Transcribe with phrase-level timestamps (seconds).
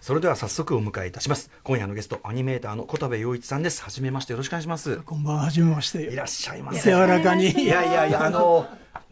[0.00, 1.50] それでは早速お迎えいたします。
[1.62, 3.82] 今夜のゲストアニメーターの小田部陽一さんです。
[3.82, 4.32] はじめまして。
[4.32, 4.96] よろしくお願いします。
[4.98, 6.02] こんばんは、はじめまして。
[6.04, 6.90] いらっしゃいませ。
[6.90, 7.50] 柔らかに。
[7.50, 8.66] いやいやいやあの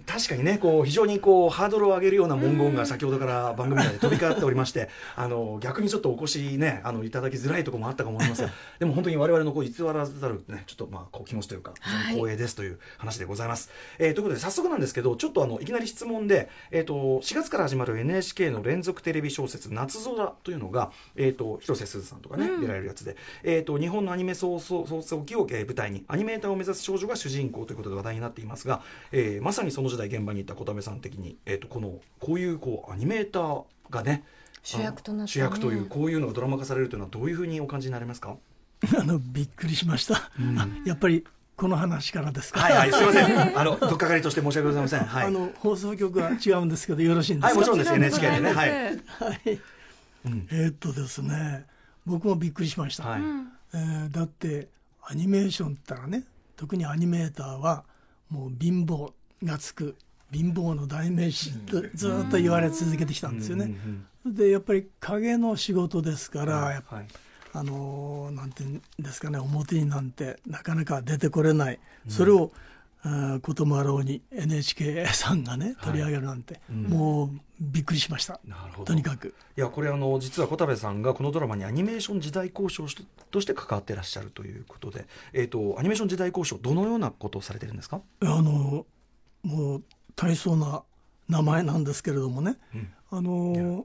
[0.07, 11.75] 確かにねこう非常にこうハードルを上げるような文言が先ほどから番組内で飛び交っておりまして あの逆にちょっとお越しねあのいただきづらいところもあったかも思いますがでも本当に我々のこう偽らざるねちょっとまあこう気持ちというか
[12.11, 13.71] 光栄ですという話でございます。
[13.99, 34.25] えーということで早速なんですけどちょっとあのいきなり質問で、えー、と4月から始まる NHK の連続テレビ小説「夏空」というのが、えー、と広瀬すずさんとかね、出られるやつで、えー、と日本のアニメ創創創創期を、えー舞台にアニメーターを目指す少女が主人公ということで話題になっていますが、えーまさにその時代現場にいた小田部さん的に、えー、とこのこういうこうアニメーターがね
[34.63, 35.33] 主役となってね。
[35.33, 38.37] 主役というこういうのがドラマ化されるというのはどういうふうにお感じになりますか？
[38.99, 40.17] あの、びっくりしました。
[40.17, 40.31] あ
[40.85, 41.25] やっぱり、
[41.57, 42.61] この話からですか？
[42.61, 43.53] はいはいすいません。
[43.59, 45.01] あのとっかかりとして申し訳ございません。
[45.05, 45.27] はい。
[45.27, 47.55] あの、放送局は違うんですけど、よろしいんですか？
[47.55, 47.93] はいもちろんです。
[47.93, 48.53] NHK でね。
[48.53, 48.71] はい。
[48.71, 49.01] はい。
[49.45, 51.65] えーっとですね、
[52.07, 53.05] 僕もびっくりしました。
[53.05, 53.21] はい。
[53.75, 54.69] えーだって、
[55.09, 56.25] アニメーションって言ったらね、
[56.57, 57.85] 特にアニメーターは、
[58.31, 59.97] もう貧乏がつく、
[60.33, 63.75] 貧乏の代名詞とずーっと言われ続けてきたんですよね。
[64.25, 67.07] で、やっぱり影の仕事ですから、やっぱはい
[67.53, 71.79] あのーなんていうんですかね表になんてなかなか出てこれない、
[72.09, 72.53] それを
[73.43, 78.41] こともあろうに NHK さんがね取り上げるなんて、もうびっくりしました。
[78.45, 78.85] なるほど。
[78.87, 79.33] とにかく。
[79.57, 82.93] いやこれあの実は小田部さんがこのドラマにアニメーション時代交渉
[83.31, 88.01] として関わってらっしゃるということで、えー、とアニメーション時代交渉どのようなことをされてるんですか？
[88.23, 88.85] あの
[89.43, 89.85] もう
[90.15, 90.83] 大層な
[91.29, 92.57] 名前なんですけれどもね、
[93.11, 93.85] あのー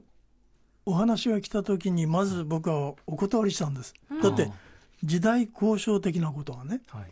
[0.84, 4.50] お話が来た時にまず僕はお断りしたんです、だって
[5.04, 7.04] 時代交渉的なことはねはい。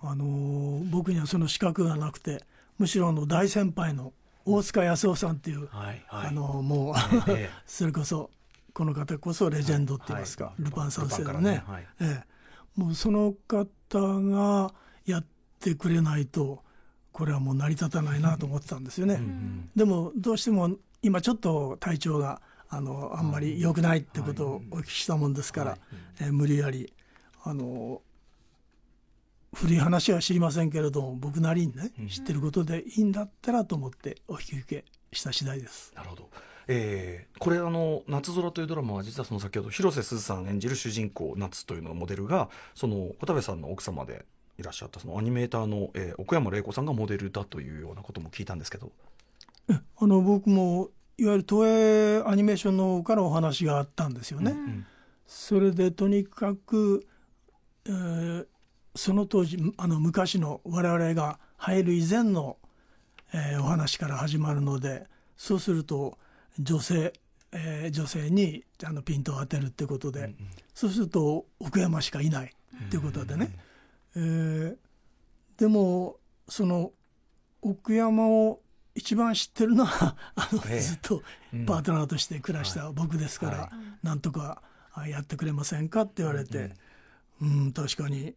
[0.00, 2.42] あのー僕にはその資格がなくて
[2.78, 4.12] むしろあの大先輩の
[4.46, 6.28] 大塚康夫さんっていう、はいはい。
[6.28, 6.94] あのーもう、
[7.30, 7.50] ええ。
[7.66, 8.30] それこそ
[8.72, 10.62] この方こそレジェンドって言いますか、はい。
[10.62, 11.24] ルパン三世のね。
[11.26, 11.62] からね。
[11.66, 11.86] はい。
[12.00, 14.72] ええ、もうその方が
[15.04, 15.24] やっ
[15.60, 16.62] てくれないと
[17.18, 19.20] これはもう成り立たないなと思ってたんですよね、
[19.74, 25.78] でもどうしても今ちょっと体調があのあんまり良くないってことをお聞きしたもんですから、
[26.20, 26.92] えー無理やり
[27.42, 28.02] あの
[29.52, 35.92] 古い話は知りませんけれども僕なりにね、知ってることでいいんだったらと思ってお引き受けした次第です。
[35.96, 36.30] なるほど。
[36.68, 44.24] えーこれあの「夏空」というドラマは実はその先ほど広瀬すずさん演じる主人公夏というののモデルがその小田部さんの奥様で
[44.58, 48.90] いらっしゃったそのアニメーターの、えー奥山玲子さんがモデルだというようなことも聞いたんですけど。
[49.70, 54.54] えあの僕もいわゆる東映アニメーションの方からお話があったんですよね。
[55.26, 57.06] それでとにかく、
[57.86, 58.46] えー
[58.96, 62.56] その当時あの昔の我々が入る以前の、
[63.32, 66.18] えーお話から始まるのでそうすると
[66.58, 67.12] 女性、
[67.52, 70.34] えー女性にあのピントを当てるってことで、
[70.74, 72.52] そうすると奥山しかいない
[72.86, 73.56] っていうことでね、
[74.18, 74.76] えー
[75.58, 76.16] でも
[76.48, 76.92] その
[77.60, 78.60] 奥山を
[78.94, 81.22] 一番知ってるのは あの、ええずっと
[81.66, 84.62] パートナーとして暮らした僕ですから、はなんとか
[84.92, 86.72] あやってくれませんかって言われて、
[87.40, 88.34] うん、確かに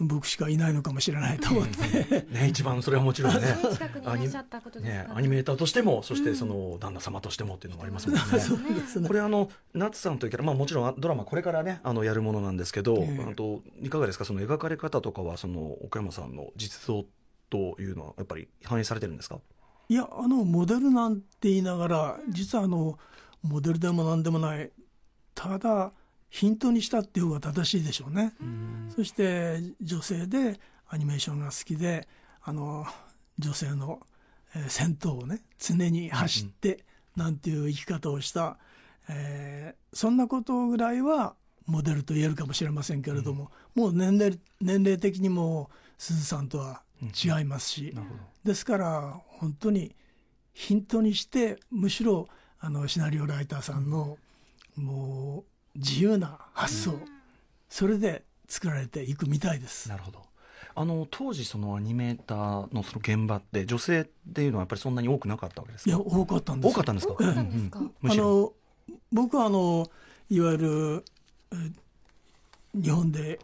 [0.00, 3.56] 僕しかいないのかもしれないと思って、ね一番それはもちろんね。
[3.72, 8.22] 近くにいらっしゃったことですねからアニメーターとしてもそしてその旦那様としてもっていうのもありますもんね。
[8.40, 9.06] そうですね。
[9.06, 13.26] これあの夏さんというキャラ、まあ、もちろんドラマこれからねあのやるものなんですけど、ええ。
[13.30, 14.24] あといかがですか？
[14.24, 17.04] その描かれ方とかはその岡山さんの実像
[17.50, 19.38] というのはやっぱり反映されてるんですか？
[19.88, 22.98] いやあのモデルなんて言いながら実はあの
[23.42, 24.70] モデルでも何でもない。
[25.36, 25.92] ただ
[26.34, 28.32] ヒントにしたっていう方が正しいでしょうね。
[28.96, 30.58] そして女性で
[30.88, 32.08] アニメーションが好きで
[32.42, 32.84] あの
[33.38, 34.00] 女性の、
[34.56, 36.84] えー戦闘をね常に走って
[37.14, 38.58] なんていう生き方をした、
[39.08, 41.36] えーそんなことぐらいは
[41.66, 47.94] モデルと言えるかもしれませんけれども、もう年齢年齢的にも鈴さんとは違いますし、
[48.42, 49.94] ですから本当に
[50.52, 52.26] ヒントにしてむしろ
[52.58, 54.18] あのシナリオライターさんの
[54.76, 56.98] もう自由な発想、
[57.68, 59.88] それで作られていくみたいです。
[59.88, 60.22] なるほど。
[60.76, 65.90] あの当時そのアニメーターのその現場って女性っていうのはやっぱりそんなに多くなかったわけですか？
[65.90, 66.72] いや多かったんです。
[66.72, 67.12] よ多かったんですか？
[67.12, 68.52] 多かったんあの
[69.12, 69.88] 僕はあの
[70.30, 71.04] いわゆる、
[71.52, 71.72] えー
[72.74, 73.38] 日本で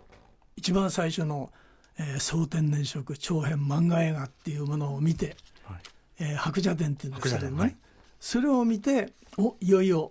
[0.56, 1.53] 一番最初の、
[1.97, 5.79] えー総天然色長編漫画映画っていうものを見て、はい。
[6.19, 7.76] えー白蛇伝っていうんですけどね、白蛇伝はい。
[8.19, 10.11] それを見ておいよいよ、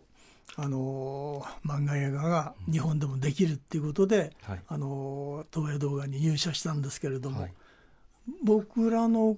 [0.56, 4.62] あのー漫画映画が日本でもできるっていうことで、はい。
[4.68, 7.54] あのー東映動画に入社したんですけれども、はい。
[8.44, 9.38] 僕らの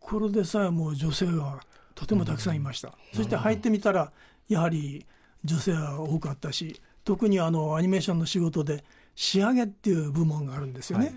[0.00, 1.60] 頃でさえもう女性が
[1.94, 4.12] とてもたくさんいました、そして入ってみたら
[4.48, 5.06] やはり
[5.44, 8.84] 女性は多かったし特にあのアニメーションの仕事で
[9.14, 11.14] 仕上げっていう部門があるんですよね、はい、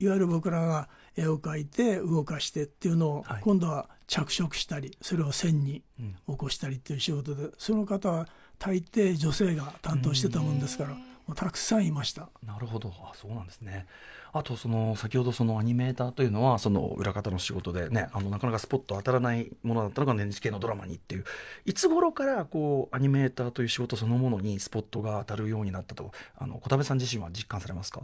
[0.00, 5.82] いわゆる僕らが絵を描いて動かしてっていうのを、今度は着色したりそれを線に
[6.28, 8.26] 起こしたりっていう仕事で、その方は
[8.60, 10.98] 大抵女性が担当してたもんですから、も
[11.30, 12.28] うたくさんいました。
[12.46, 12.92] なるほど。
[13.02, 13.86] あそうなんですね。
[14.32, 21.24] あとその先ほどそのアニメーターというのはその裏方の仕事でねあのなかなかスポット当たらないものだったのが NHK のドラマにっていう
[21.64, 28.02] いつ頃からこうアニメーターという仕事そのものにスポットが当たるようになったとあの小田部さん自身は実感されますか？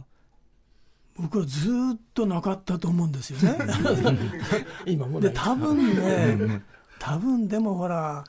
[1.15, 3.57] 僕はずっとなかったと思うんですよね。
[4.85, 6.61] 今もで多分ね
[6.99, 8.23] 多分でもほら、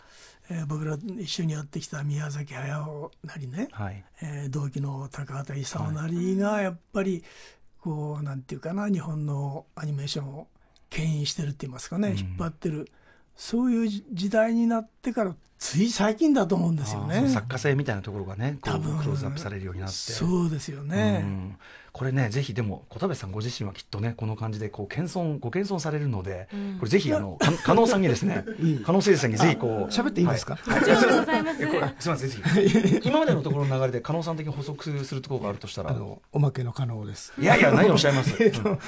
[0.50, 7.22] えー、僕ら一緒にやってきた宮崎駿なりね、はい、えー、同期の高畑勲なりがやっぱり
[7.80, 10.48] こうなんていうかな日本のアニメーションを
[10.90, 12.90] 牽引してるって言いますかね、うん、引っ張ってる
[13.40, 17.28] そういう時代になってからつい最近だと思うんですよね。
[17.28, 19.94] 作家性みたいなところがね、多分クローズアップされるようになって。
[19.94, 21.22] そうですよね。
[21.24, 21.56] うん、
[21.92, 28.44] これね、ぜひでも、小田部さんご自身はきっとね、この感じで、こう、謙遜、ご謙遜されるので、うん、これぜひ、あの、 加納さんにですね、
[28.84, 29.92] 加納誠司さんにぜひこう。
[29.92, 30.54] 喋っていいですか？
[30.62, 31.58] はい、ありがとうございます。
[31.58, 32.36] すみません、ぜ
[32.68, 33.00] ひ。
[33.08, 35.90] 今までのところの流れで、加納さん的に補足するところがあるとしたら。
[35.90, 37.32] あの、おまけの加納です。
[37.36, 38.36] いやいや、何をおっしゃいます？
[38.40, 38.78] えっと、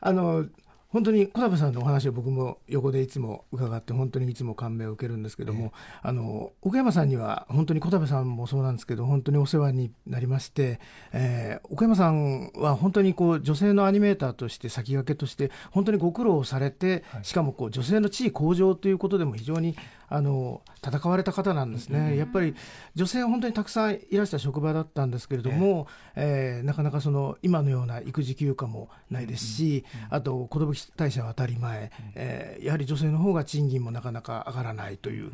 [0.00, 0.44] あの、
[0.92, 5.72] 本当に小田部さんのお話を僕も横でいつも伺って本当にいつも感銘を受けるんですけども、
[6.02, 10.80] えー、あの奥山さんには本当に小田部さんもそうなんですけど本当にお世話になりまして、
[11.12, 19.76] えー、奥山さんは本当にこう女性のアニメーターとして先駆けとして本当にご苦労されて、はい、しかもこう女性の地位向上ということでも非常に
[20.08, 22.56] あの戦われた方なんですね、やっぱり
[22.96, 26.60] 女性は本当にたくさんいらした職場だったんですけれども、ええ。
[26.62, 35.30] ー、なかなかその今のような育児休暇もないですし、あと子ど代謝は当たり前、えー、やはり女性の方が賃金もなかなか上がらないという、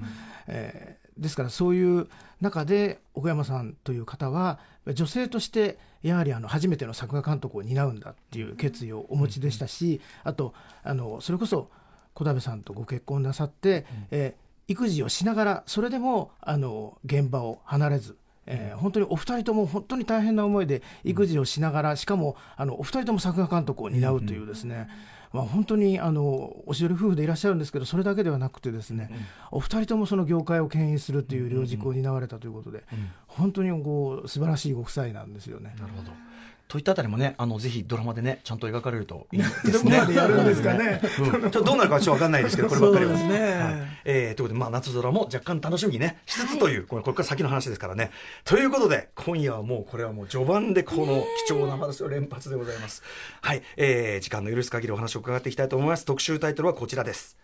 [0.47, 2.09] えー、ですからそういう
[2.41, 10.55] 中で奥山さんという方は女性としてやはりあの初めての作画監督を担うんだっていう決意をお持ちでしたし、あと
[10.85, 11.69] あのそれこそ
[12.15, 18.17] 小田部さんとご結婚なさって、えー育児をしながらそれでもあの現場を離れず
[18.47, 24.89] えー、本当にお二人とも本当に大変な思いで育児をしながら、しかもあのお二人とも作画監督を担うというですね、
[25.33, 29.11] まあ、本当にあのおしどり夫婦でいらっしゃるんですけどそれだけではなくてですね、
[29.51, 32.85] お二人ともその業界を牽引するという両軸を担われたということで、
[33.27, 35.75] 本当にこう素晴らしいご夫妻なんですよね。
[35.79, 36.13] なるほど
[36.69, 40.01] といったあたりもね、あのぜひドラマでね、ちゃんと描かれるといいですね。
[40.01, 41.01] どこやるんですかね。
[41.43, 43.13] うん、 ちょどうなるかちょっとわかんないですけど、こればっかりは。
[43.13, 43.19] ね。
[43.19, 48.11] はい、えー、ということで、まあ夏空も若干楽しみにね、しつつという、これこれから先の話ですからね。
[48.45, 53.03] ということで、今夜はもうこれはもう序盤でこの貴重な話を連発でございます。
[53.43, 56.05] はい、えー、時間の許す限りお話を伺っていきたいと思います。
[56.05, 57.37] 特集タイトルはこちらです。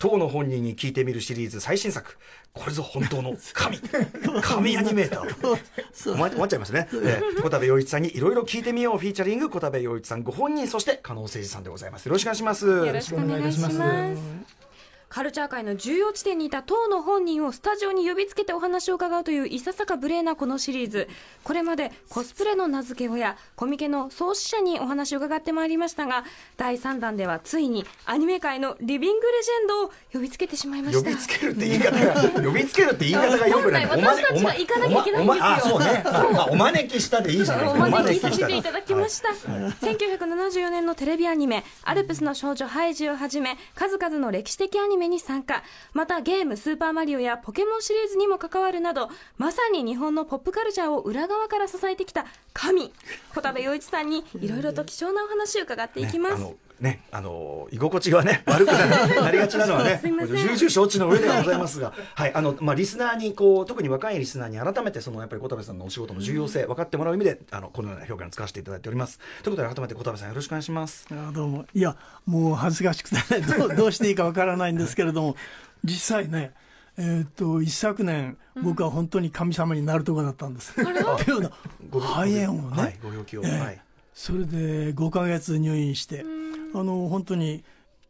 [0.00, 2.16] 当の本人に聞いてみるシリーズ最新作。
[2.54, 3.78] これぞ本当の神。
[4.42, 6.14] 神アニメーター。
[6.14, 8.98] 思っちゃいますね、えー、小田部陽一さんにいろいろ聞いてみよう。
[8.98, 12.06] フィーチャリング小田部陽一さんご本人そして加納誠司さんでございます。
[12.06, 12.66] よろしくお願いします。
[12.66, 14.69] よろしくお願いします
[15.10, 21.08] カルチャー界の重要地点にいた当の本人をスタジオに呼びつけてお話を伺うといういささか無礼なこのシリーズ。
[21.42, 26.24] これまでコスプレの名付け親コミケの創始者にお話を伺ってまいりましたが
[26.56, 31.10] 第3弾ではついにアニメ界のリビングレジェンドを呼びつけてしまいました。
[31.10, 33.86] 呼びつけるって言い方が 呼びつけるって言い方がよくない。
[33.90, 35.44] 私たちは行かなきゃいけないんですよ。
[35.44, 39.36] あそうね、まあ、お招きしたでいいじゃないお招きさせていただきました、はい、
[39.72, 52.92] 1974年のテレビアニメ「アルプスの少女ハイジをはじめ数々の歴史的アニメに参加またゲーム「スーパーマリオ」やポケモンシリーズにも関わるなどまさに日本のポップカルチャーを裏側から支えてきた神
[53.34, 56.44] 小田部陽一さんにいろいろと貴重なお話を伺っていきます。
[56.44, 69.18] ねね、あの居心地がね 悪くなりがちなのはね重々承知の上ではございますが、はいあのまあ、リスナーにこう特に若いリスナーに改めてそのやっぱり小田部さんのお仕事の重要性、分かってもらう意味であのこのような評価に使わせていただいております。
[69.42, 71.06] ということで改めて小田部さんよろしくお願いします。
[71.10, 71.66] あどうも。
[71.74, 75.36] いやもう恥ずかしくて、ね、ど うどうしていいかわからないんですけれども
[75.84, 76.54] 実際ね
[76.96, 80.74] えー、と一昨年、僕は本当に神様になるところだったんです。
[80.74, 81.50] というような
[81.90, 83.80] 肺炎をね、はい、ご病気を、えーはい、
[84.12, 86.26] それで5か月入院して、
[86.74, 87.64] あの本当に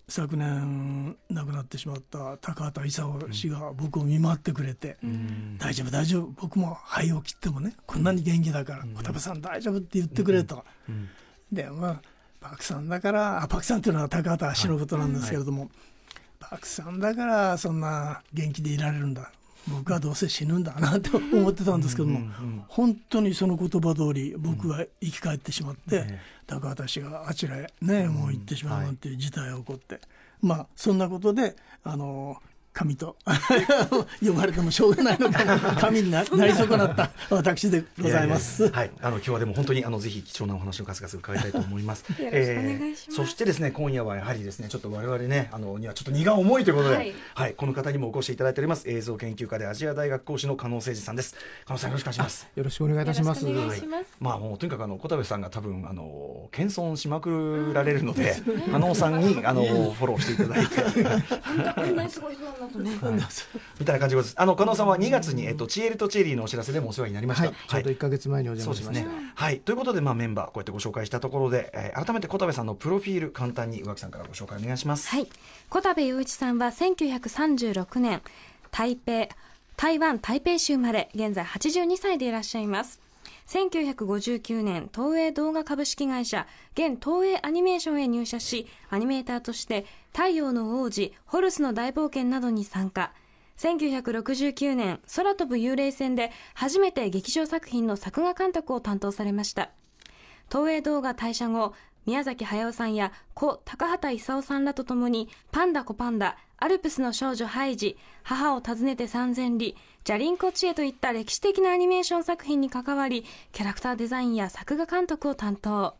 [0.08, 11.08] 昨年亡くなってしまった高畑勲氏が僕を見舞ってくれて、うん、大丈夫大丈夫僕も肺を切ってもねこんなに元気だから小田部さん大丈夫って言ってくれと、うん、
[11.52, 12.02] でまあ
[12.40, 15.70] パクさんだからあパクさんっていうのは高畑氏のことなんですけれども、はい。
[16.40, 19.30] パクさんだからそんな元気でいられるんだ
[19.68, 22.20] 僕はどうせ死ぬんだなと思ってたんですけども、
[22.68, 29.14] 本当にその言葉通り僕は生き返ってしまって、高畑氏があちらへね、もう行ってしまうなんてい。
[29.14, 30.00] う事態が起こって、
[30.40, 32.36] まあそんなことであの
[32.72, 33.16] 神と。
[34.24, 35.44] 呼ばれてもしょうがないのか
[35.80, 36.46] 神になな。
[36.46, 37.10] り損なった。
[37.28, 38.62] 私でございます。
[38.62, 42.04] ややはい、あの今日はでも本当にあのぜひ貴重なお話の数々伺いたいと思います。
[42.10, 42.30] よろしくお
[42.62, 43.16] 願いします。
[43.16, 47.00] そしてですね今夜はやはりですねちょっと我々ねあのにはちょっと荷が重いということで、は
[47.34, 47.50] はい。
[47.52, 48.88] い、この方にもお越しいただいております。
[48.88, 51.34] 映像研究家でアジア大学講師の加納誠司さんです。
[51.66, 52.46] 加納さんよろしくお願いします。
[52.54, 53.46] よろしくお願いいたします。
[53.48, 54.04] よろしくお願いします。
[54.20, 58.36] まあもうとにかくあの小田部さんが多分あの謙遜しまくられるので、
[58.70, 60.80] 加納さんにあのフォローしていただいて。
[62.60, 63.62] なにすごい。
[63.80, 64.34] みたいな感じです。
[64.36, 67.46] あの加納さんは2月にえっとチエルとチェリーのお知らせでもお世話になりました。
[67.46, 69.22] はい、ちょうど1か月前にお邪そうです魔しました。
[69.22, 69.32] ね。
[69.34, 69.60] はい。
[69.60, 75.08] ということで、まあ、メンバー、こうやってご紹介したところで、えー改めて小田部さんのプロフィール、簡単に宇垣さんからご紹介お願いします。
[75.08, 75.28] はい。
[75.68, 78.22] 小田部雄一さんは1936年、
[78.70, 79.28] 台北、
[79.76, 83.00] 台湾台北市生まれ、現在82歳でいらっしゃいます。
[83.50, 93.12] 1959年、東映動画株式会社、現東映アニメーションへ入社し、アニメーターとして、太陽の王子、ホルスの大冒険などに参加。
[93.56, 99.70] 1969年、空飛ぶ幽霊船で初めて劇場作品の作画監督を担当されました。
[100.48, 101.74] 東映動画退社後、
[102.10, 115.94] 宮崎駿さんや故高畑勲さんらと共に、パンダコパンダ、アルプスの少女ハイジ、母を訪ねて三千里、ジャリンコチエといった歴史的なアニメーション作品に関わり、キャラクターデザインや作画監督を担当。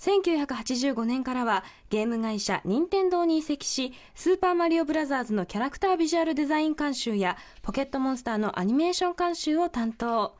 [0.00, 10.34] 1985年からはゲーム会社任天堂に移籍し、スーパーマリオブラザーズのキャラクタービジュアルデザイン監修やポケットモンスターのアニメーション監修を担当。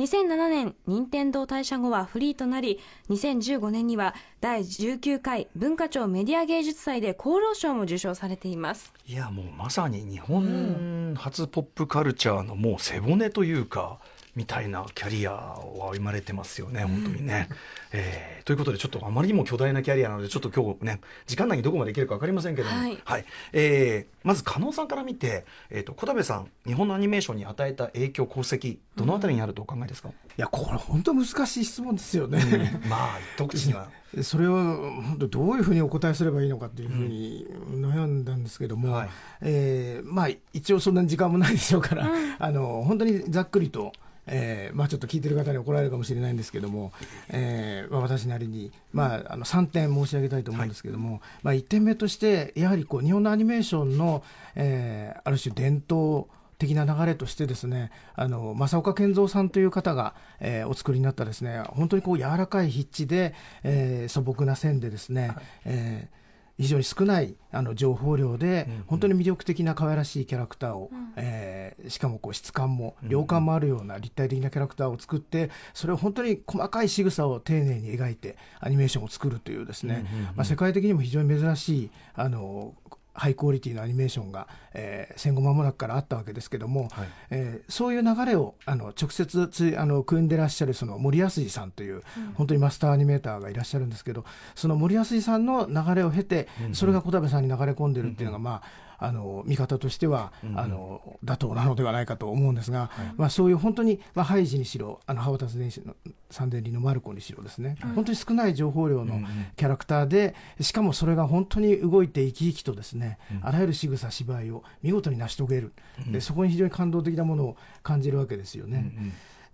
[0.00, 2.80] 2007年、任天堂退社後はフリーとなり、
[3.10, 8.94] 2015年には第19回文化庁メディア芸術祭で厚労省も受賞されています。
[9.06, 13.98] いや、もうまさに日本初ポップカルチャーのもう背骨というか、
[14.34, 17.48] みたいなキャリアを歩まれてますよね、本当にね。
[17.92, 32.80] えーということで、ちょっとあまりにも巨大なキャリアなので、ちょっと今日ね、時間内にどこまでいけるか分かりませんけども、はいえーまず、加納さんから見て、えー、と小田部さん、日本のアニメーションに与えた影響、功績、どのあたりにあるとお考えですか、いや、これ本当難しい質問ですよね。
[32.88, 33.88] まあ、一口には。
[34.22, 39.10] それを本当どういうふうにお答えすればいいのかというふうに悩んだんですけども、はい
[39.42, 42.10] えーまあ一応そんなに時間もないでしょうから、
[42.40, 43.92] あの本当にざっくりと。
[44.26, 46.92] えーまあ、ちょっと聞いてる方に怒られるかもしれないんですけども、
[47.28, 54.22] えーまあ、私なりに、まあ、あの3点申し上げたいと思うんですけども、まあ、1点目としてやはりこう日本のアニメーションの、
[54.54, 56.26] えーある種伝統
[56.58, 63.34] 的な流れとしてですねあの正岡健三さんという方が、えーお作りになったですね本当にこう柔らかい筆致で、
[63.64, 65.34] えー素朴な線でですね、
[65.64, 66.19] えー
[66.60, 82.74] 非常に少ないあの情報量で、本当に魅力的な可愛らしいキャラクターを、えーしかもこう質感も量感もあるような立体的なキャラクターを作ってそれを本当に細かい仕草を丁寧に描いてアニメーションを作るというですね、まあ、世界的にも非常に珍しいあの
[83.20, 87.08] ハイクオリティのアニメーションが、えー戦後間もなくからあったわけですけども、はい。
[87.30, 92.02] えーそういう流れをあの直接つあの組んでらっしゃるその森安二さんという、
[92.34, 94.24] 本当にマスターアニメーターがいらっしゃるんですけど
[94.54, 105.96] その森安二さんの流れを経て、それが小田部さんに流れ込んでるっていうのが、まああの見方としては、あの妥当なのではないかと思うんですが、まあ、そういう本当に、まあ、ハイジにしろあのハワタス電子の
[106.30, 109.20] 三千里のマルコにしろですね、本当に少ない情報量の
[109.56, 115.72] キャラクターでしかもそれが本当に動いて生き生きとですね、あらゆる仕草芝居を見事に成し遂げる、
[116.12, 118.92] でそこに非常に感動的なものを感じるわけですよね。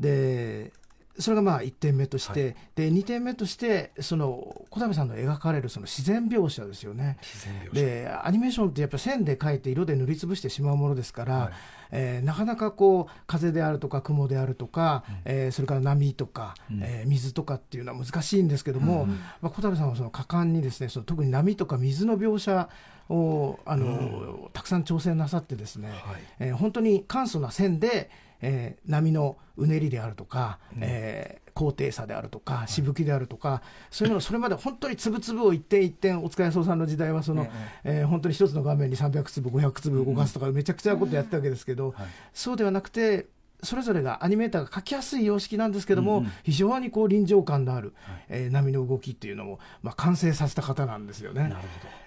[0.01, 0.73] で
[1.19, 7.19] それがまあ1点目として、で2点目としてその小田部さんの描かれるその自然描写ですよね。
[7.23, 7.75] 自然描写。
[7.75, 11.53] でアニメーションってやっぱ線で描いて色で塗りつぶしてしまうものですから、はい。
[11.93, 19.07] えーなかなかこう風であるとか雲であるとか、えーそれから波とか、えー水とかっていうのは難しいんですけども、
[19.41, 22.69] まあ、小田部さんはその果敢にですねその特に波とか水の描写
[23.09, 25.99] をあの、たくさん挑戦なさってですね、はい。
[26.41, 37.47] えー本当に簡素な線で、えー波のうねりであるとか、えー高低差であるとか、しぶきであるとか、そういうのをそれまで本当に粒々を一点一点、お疲れそうさんの時代はその、
[37.83, 41.95] えー本当に一つの画面に300粒、500粒動かすとか、めちゃくちゃなことやってたわけですけど、
[42.35, 43.25] そうではなくて、
[43.67, 47.93] それぞれがアニメーターが描きやすい様式なんですけども、非常にこう臨場感のある、
[48.29, 51.53] えー波の動きっていうのを、まあ、完成させた方なんですよね。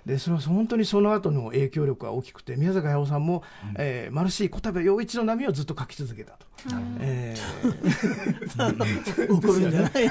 [0.05, 3.43] でそれは本当にその後の影響力が大きくて宮坂駿さんも、
[3.77, 6.47] えーマルシー小田部陽一の波をずっと描き続けたと。
[6.99, 7.39] えー
[9.29, 9.91] 怒るんじゃない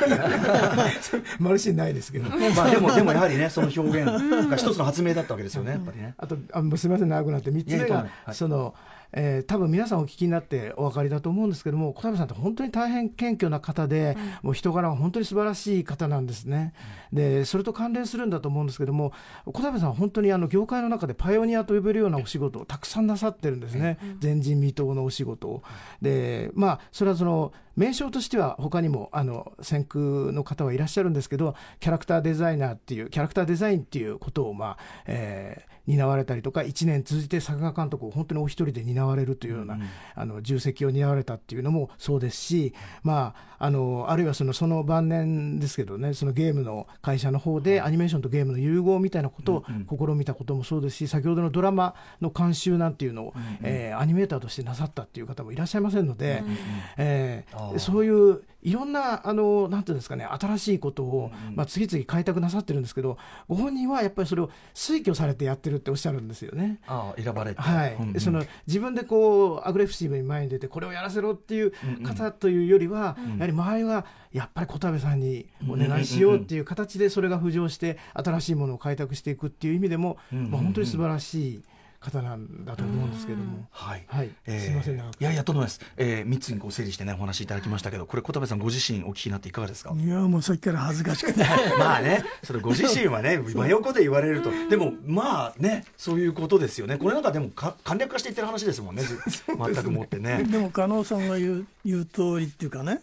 [1.39, 2.29] マルシーないですけど。
[2.55, 6.15] まあでも、でもやはりね、その表現が一つの発明だったわけですよね、やっぱりね。
[6.19, 8.75] あとあすみません長くなって3つ目がはいその、
[9.13, 16.75] えー、多分皆さんお聞きになってお分かりだと思うんですけども小田部さんって本当に大変謙虚な方で、うん、もう人柄が本当に素晴らしい方なんですね、
[17.13, 19.13] うん、でそれと関連するんだと思うんですけども
[19.47, 25.63] 小田部さんは本当にあの業界の中でパイオニアと呼べるようなお仕事をたくさんなさってるんですね、うん、前人未到のお仕事を。
[26.03, 39.83] でまあそれはその名称としては他にもあの先駆の方はいらっしゃるんですけどキャラクターデザイナーっていうキャラクターデザインっていうことをまあ、えー担われたりとか1年通じて作画監督を本当にお一人で担われるというような、うん、
[40.15, 56.57] あの重責を担われたっていうのもそうですし、まあ、あのあるいはそのその晩年ですけどねそのゲームの会社の方でアニメーションとゲームの融合みたいなことを試みたこともそうですし先ほどのドラマの監修なんていうのを、うん、えー、アニメーターとしてなさったっていう方もいらっしゃいませんので、うん、
[56.99, 63.17] えー、そういういろんなあのなんていうんですかね新しいことを、まあ、次々開拓なさってるんですけど
[63.49, 66.81] ご本人はやっぱりそれを推挙されてやってるっておっしゃるんですよね。
[66.87, 71.73] あ選ばれて、はい、うんうん、その自分でこうアグレッシブに前に出てこれをやらせろっていう
[72.03, 73.25] 方というよりは、うん。
[73.25, 81.63] うん、やはり周りはやっぱり小田部さんにお願いしようっていう形でそれが浮上して新しいものを開拓していくっていう意味でも、まあ、本当に素晴らしい。
[82.01, 89.93] 方なんだと思うんですけども、はい、はい、えー、すみませんいやいやとんでもないです、えー、三つにこう整理してねお話しいただきましたけど、これ小田部さんご自身お聞きになっていかがですか？
[89.97, 91.45] いやもうさっきから恥ずかしくて。
[91.79, 96.97] まあね、それご自身はね 真横で言われると、でもまあねそういうことですよね。
[96.99, 99.03] これなんかでもか簡略化していってる話ですもん ね。
[99.47, 100.45] 全くもってね。
[100.45, 103.01] でも加納さんが言う言う通りっていうかね、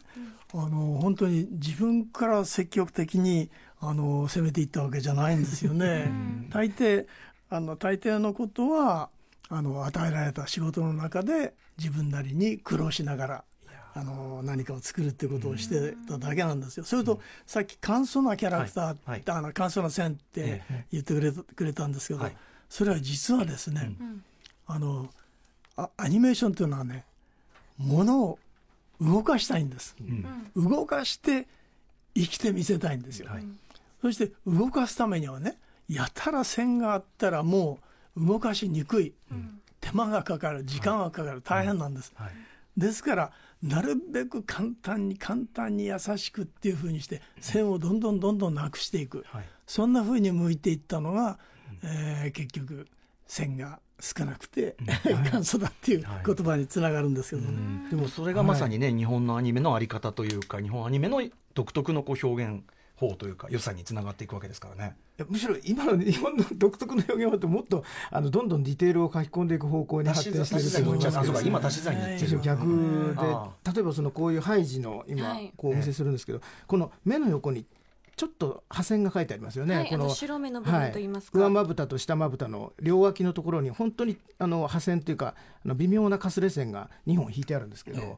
[0.54, 3.50] あの本当に自分から積極的に
[3.82, 6.10] あの攻めていったわけじゃないんですよね。
[6.50, 7.06] 大抵
[7.50, 9.10] あの大抵のことは
[9.50, 13.44] あの与えられた仕事の中で自分なりに苦労しながら
[13.98, 16.84] あの何かを作るっていうことをしてただけなんですよ。
[16.84, 18.98] それと、さっき簡素なキャラクター、はい。
[19.06, 22.36] はい、あの簡素な線って言ってくれくれたんですけど、はい、
[22.70, 24.24] それは実はですね、うん、
[24.68, 25.10] あの
[25.78, 27.06] あアニメーションっていうのはね
[27.78, 28.40] ものを
[29.00, 29.96] 動かしたいんです、
[30.56, 31.48] うん、動かして
[32.16, 33.30] 生きてみせたいんですよ、
[34.02, 37.80] そして動かすためにはねやたら線があったらも
[38.15, 42.27] う動かしにくい、うん、手間がかかる時間がかかる、大変なんです、はい。
[42.27, 42.36] はい、
[42.77, 51.40] ですからなるべく簡単に簡単に優しくっていうふうにして線をどんどんどんどんなくしていく、はい、そんなふうに向いていったのが、
[51.83, 52.88] えー、結局
[53.27, 54.75] 線が少なくて
[55.31, 57.48] 簡素だっていう言葉につながるんですけど、ね。
[57.83, 61.22] はい、でもそれがまさにね、はい、日本のアニメのあり方というか日本アニメの
[61.53, 62.64] 独特のこう表現
[62.96, 64.96] 方というか良さにつながっていくわけですからね。
[65.29, 77.66] むしろ今の日本の独特の表現はもっとあのどんどんディテールを書き込んでいく方向に発展してると思いますけど、今足し算に逆で例えばそのこういうハイジの今こうお見せするんですけど、この目の横に
[78.16, 79.75] ちょっと破線が書いてありますよね。
[79.75, 88.18] はい、この白目の部分と言いますか、はい、上まぶたと下まぶたの両脇のところに本当にあの破線というかあの微妙なかすれ線が2本引いてあるんですけど、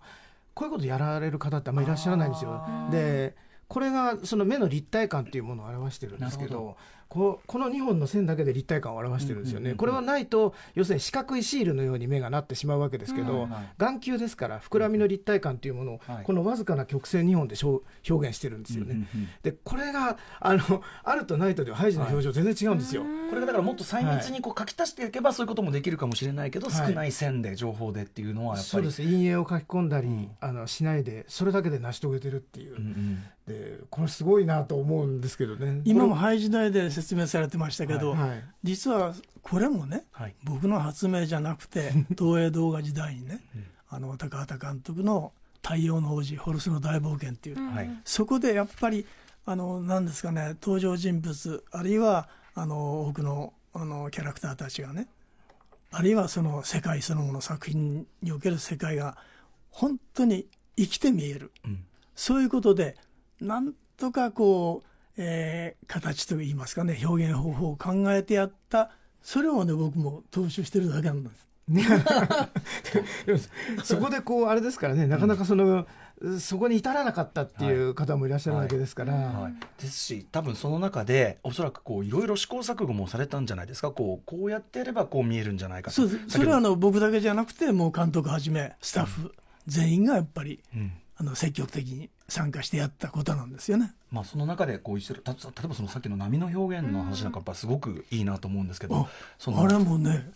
[0.53, 2.63] こういうことやられる方ってあんまりいらっしゃらないんですよ。
[2.91, 3.35] で
[3.67, 6.77] これがその目の立体感っていうものを表してるんですけど
[7.09, 19.07] ここの2本の線だけで立体感を表してるんですよね、これはないと要するに四角いシールのように目がなってしまうわけですけど、うん眼球ですから膨らみの立体感というものを、このわずかな曲線2本で表現してるんですよね、
[19.43, 28.69] でこれがあのあるとないとではハイジの表情全然違うんですよ、これがだからもっと細密にこう書き足していけばそういうこともできるかもしれないけど、少ない線で情報でっていうのはやっぱり。
[28.69, 29.01] そうです。
[29.01, 32.77] 陰影を書き込んだり、あのしないでそれだけで成し遂げてるっていう、
[33.47, 35.81] でこれすごいなと思うんですけどね。
[35.85, 43.39] 今もハイ時代で説明されてましたけど、はいはい、実はこれもね、はい、僕の発明じゃなくて 東映動画時代にね、
[43.87, 45.31] あの高畑監督の
[45.61, 47.57] 「太陽の王子ホルスの大冒険」っていう、
[48.03, 49.05] そこでやっぱり
[49.45, 55.07] あのなんですかね登場人物あるいはあの多くのあのキャラクターたちがね
[55.91, 59.17] あるいはその世界そのもの作品における世界が
[59.69, 62.97] 本当に生きて見える、うん、そういうことで
[63.39, 64.86] なんとかこう、
[65.17, 71.47] えー、形といいますかね表現方法を考えてやったそれをね僕も踏襲してるだけなんです。
[73.83, 75.85] そこでこうあれですからねなかなかその、
[76.21, 79.23] うん、そこに至らなかったっていう方もいらっしゃるわけですから、はい。
[79.25, 79.33] はい。
[79.43, 83.91] はい、ですし多分その中でおそらくこういろいろ試行錯誤もされたんじゃないですか。
[83.91, 89.33] こうこうやってやればこう見えるんじゃないかそうそれはあの僕だけじゃなくてもう監督はじめスタッフ
[89.65, 93.93] 全員がやっぱり、うん、あの積極的に参加してやったことなんですよね。
[94.11, 99.07] まあ、その中でこう一緒例えばそのさっきの波の表現の話なんかやっぱすごくいいなと思うんですけど、
[99.47, 100.29] あれもね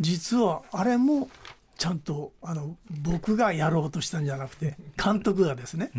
[0.00, 1.28] 実はあれも
[1.76, 5.90] ちゃんとあの僕がやろうとしたんじゃなくて監督がですね、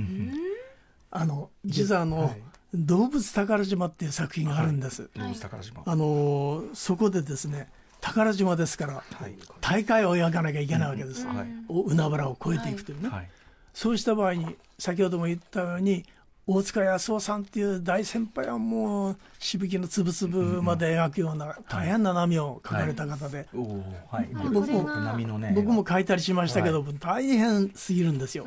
[1.11, 2.41] あの実はあの、はい、
[2.73, 5.03] 動物宝島っていう作品があるんです。
[5.03, 5.83] はい、動物宝島。
[5.85, 7.69] あのそこでですね
[8.01, 9.35] 宝島ですから、はい。
[9.61, 11.47] 大海を描かなきゃいけないわけです、はい。
[11.69, 13.29] お海原を越えていくというね、はい
[13.73, 16.05] そうした場合に先ほども言ったように
[16.45, 24.29] 大塚康夫さんっていう大先輩はもうしぶきのつぶつぶまで描くような大変な波を描かれた方で、おおはい。
[24.51, 28.45] 僕も波のね僕も書いたりしましたけど、大変すぎるんですよ。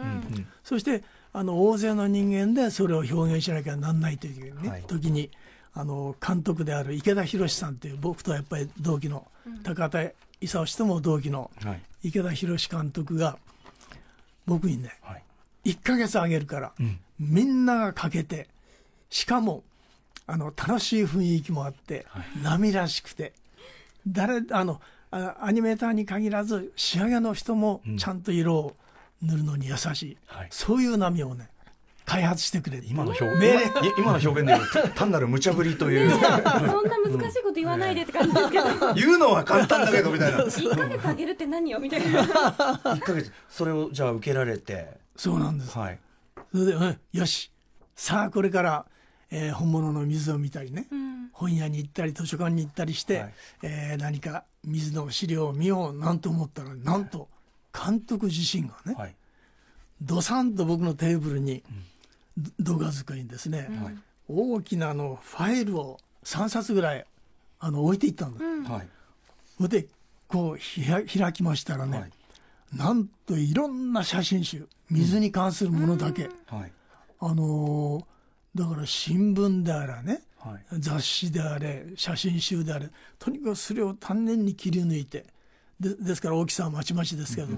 [0.63, 4.85] そしてあの大勢の人間でそれを表現しなきゃなんないという、ねはい。
[4.87, 5.31] 時に
[5.73, 9.27] あの監督である池田博さんっていう僕とやっぱり同期の、
[9.63, 11.81] 高畑勲氏とも同期のはい。
[12.03, 13.39] 池田博監督が
[14.47, 15.23] 僕にねはい。
[15.71, 16.99] 1ヶ月あげるから、ん。
[17.19, 18.49] みんながかけて
[19.11, 19.65] しかも
[20.27, 22.07] あの楽しい雰囲気もあって、
[22.43, 23.33] 波らしくて
[24.07, 24.81] 誰あの
[25.11, 28.77] あアニメーターに限らず仕上げの人もちゃんと色を
[29.23, 30.49] 塗るのに優しい、はい。
[30.51, 31.49] そういう波をね
[32.07, 33.71] 開発してくれる今の表現。
[33.99, 36.11] 今の表現で言うと単なる無茶ぶりという。
[36.11, 38.65] そんな難しいこと言わないでって感じですけど、
[38.95, 40.39] 言うのは簡単だけどみたいな。
[40.45, 42.23] 1ヶ月あげるって何よみたいな。
[42.25, 44.99] 1ヶ月それをじゃあ受けられて。
[45.17, 45.77] そうなんです。
[45.77, 45.99] はい。
[46.53, 47.51] それで、うん、よし。
[47.97, 48.87] さあこれから、
[49.31, 50.87] えー本物の水を見たりね、
[51.33, 53.35] 本屋に行ったり図書館に行ったりして、はい。
[53.63, 57.29] えー何か水の資料を見ようなんと思ったらなんと
[57.75, 59.17] 監督自身がね、はい。
[60.01, 61.71] どさんと僕のテーブルに、ど
[62.59, 63.97] 動画机にですね、はい。
[64.29, 67.07] 大きなあのファイルを3冊ぐらい
[67.61, 68.89] あの置いていったんです、はい。
[69.57, 69.87] それで
[70.29, 72.11] こうひら開きましたらね、はい。
[72.77, 76.73] なんといろんな写真集水に関するものだけ、はい。
[77.21, 78.05] あのー
[78.57, 80.81] だから新聞であれねはい。
[80.81, 85.27] 雑誌であれ写真集であれとにかくそれを丹念に切り抜いて
[85.79, 87.49] でですから大きさはまちまちですけど、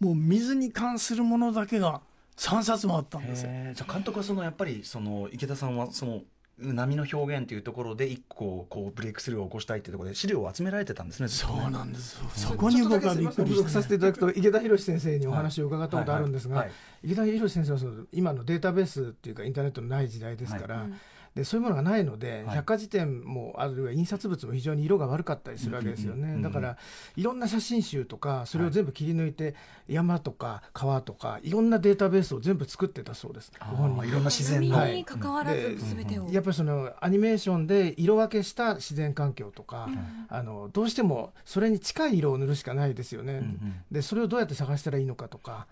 [0.00, 2.00] もう水に関するものだけが
[2.40, 3.50] 3冊もあったんですよ。
[3.74, 6.22] じゃあ監督はそのやっぱりその池田さんはその
[6.58, 12.14] 波の表現というところで一個こうブレイクスルーを起こしたいっていうところで資料を集められてたんですねそうなんです。
[12.14, 16.66] よそこに僕はびっくりさせして、いただくと池田博先生にお話を伺ったことあるんですが、はい。
[16.66, 20.86] はい池田博先生はその今のデータベースっていうかインターネットのない時代ですから、
[21.34, 22.56] でそういうものがないので、はい。
[22.56, 26.76] 百科事典もあるいは印刷物も非常に色が悪かったりするわけですよね、だから
[27.16, 29.54] いろんな写真集とかそれを全部切り抜いて、
[29.88, 33.52] 山とか川とかいろんなデータベースを全部作ってたそうです。
[33.70, 34.94] ご本いろんな自然海の、はい。
[34.96, 36.28] に関わらず全てを。
[36.30, 39.88] やっぱりそのアニメーションで色分けした自然環境とか、
[40.28, 43.84] あのどうしてもそれに近い色を塗るしかないですよね、んうん。
[43.90, 45.66] でそれをどうやって探したらいいのかとか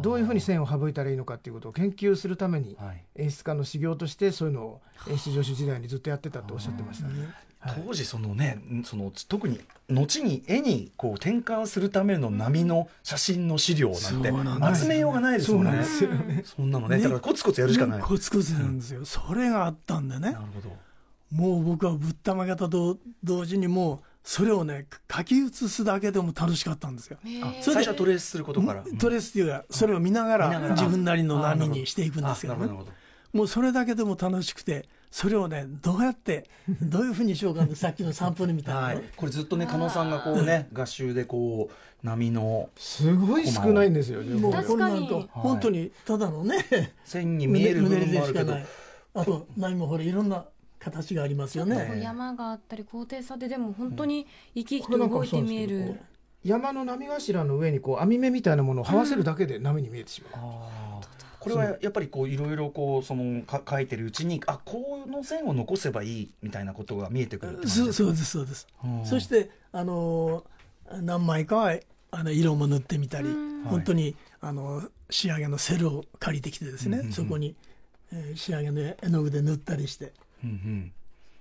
[0.00, 3.04] どういうふうに線を省いたらいいのかっていうことを研究するためにはい。
[3.16, 7.08] 演出家の修行としてそういうのを演出助手時代にずっとやってたとおっしゃってました。
[7.08, 7.28] ね。
[7.60, 7.82] はい。
[7.86, 15.70] 当時そのねその特に後に絵にこう転換するための波の写真の資料ななんて集めようがないですもんね。
[15.70, 16.42] そんですよね。
[16.44, 16.96] そんなのね。
[16.96, 17.02] ね。
[17.02, 20.20] だからコツコツやるしかない、コツコツなんですよ、それがあったんでね。
[20.20, 20.76] なるほど。
[21.30, 27.18] もう僕はぶったまげたと同時にもうそれをね書き写すだけでも楽しかったんですよ。
[27.42, 30.70] あそれで最初はトレースすることから、トレースっていうかそれを見ながらら。
[30.70, 32.64] 自分なりの波にしていくんですけどね。
[32.64, 32.92] あなるほど
[33.38, 36.48] もうそれだけでも楽しくてそれをねどうやって
[36.82, 44.22] どういうふうにしようかってさっきのサンプルみたいなの、はい、これずっとね加納さんがこうね合集でこう波のすごい少ないんですよ。
[44.22, 44.52] もう。
[44.52, 45.08] 確かに。
[45.08, 45.28] これなんと。
[45.30, 48.54] 本当にただのね、線に見える部分もあるけど。
[49.14, 50.44] あと波もほらいろんな
[50.78, 56.00] 形がありますよこねう山があったり高低差ででも本当に生き生きこと動いて見える。
[56.44, 60.32] 山の波頭の上にこう網目みたいなものを這わせるだけで波に見えてしまう。
[60.34, 60.87] あー
[61.54, 69.06] これはやっぱりこういろいろこうそのか書いてるうちにあこの線を残せばいいみたいなことが見えてくるってそうそうですそうです、うん。
[69.06, 71.78] そしてあのー何枚かは
[72.10, 73.28] あの色も塗ってみたり、
[73.66, 77.12] 本当にあの仕上げのセルを借りてきてですね、うんうんうん。
[77.12, 77.54] そこに、
[78.10, 80.14] えー仕上げの絵の具で塗ったりして。
[80.42, 80.92] うんうん。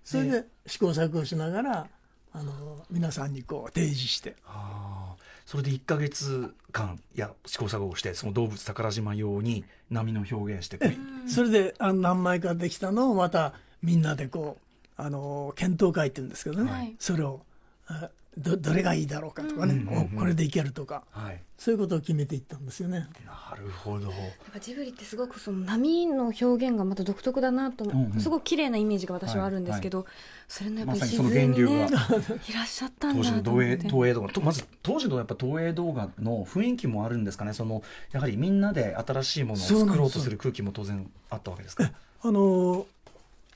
[0.03, 1.87] それで試行錯誤しながら
[2.33, 4.35] あの皆さんにこう提示して。
[4.45, 10.77] あーそれで1か月間や試行錯誤をしてその動物宝島用に波の表現して
[11.25, 16.95] それであの何枚かできたのをまたみんなでこうあの検討会っていうんですけどね、はい。
[16.99, 17.39] それを
[17.87, 20.17] あどどれがいいだろうかとかね、うんうんうん。
[20.17, 21.03] おこれでいけるとか。
[21.11, 21.41] はい。
[21.57, 23.07] そういうことを決めていったんですよね。
[23.25, 24.11] なるほど。
[24.11, 24.21] やっ
[24.53, 28.19] ぱジブリってすごくその波の表現がまた独特だなと、んうん。
[28.19, 30.05] すごく綺麗なイメージが私はあるんですけど、
[30.47, 31.73] それのやっぱりまさにその源流が。
[31.75, 33.77] いらっしゃったん当時のだと思って。
[33.77, 34.33] 東映東映動画。
[34.33, 37.53] とまず当時のやっぱ東映動画の雰囲気もあるんですかね。
[37.53, 41.91] そのやはりみんなで新しいものを作ろうとする空気も当然あったわけですか。
[42.21, 42.85] あの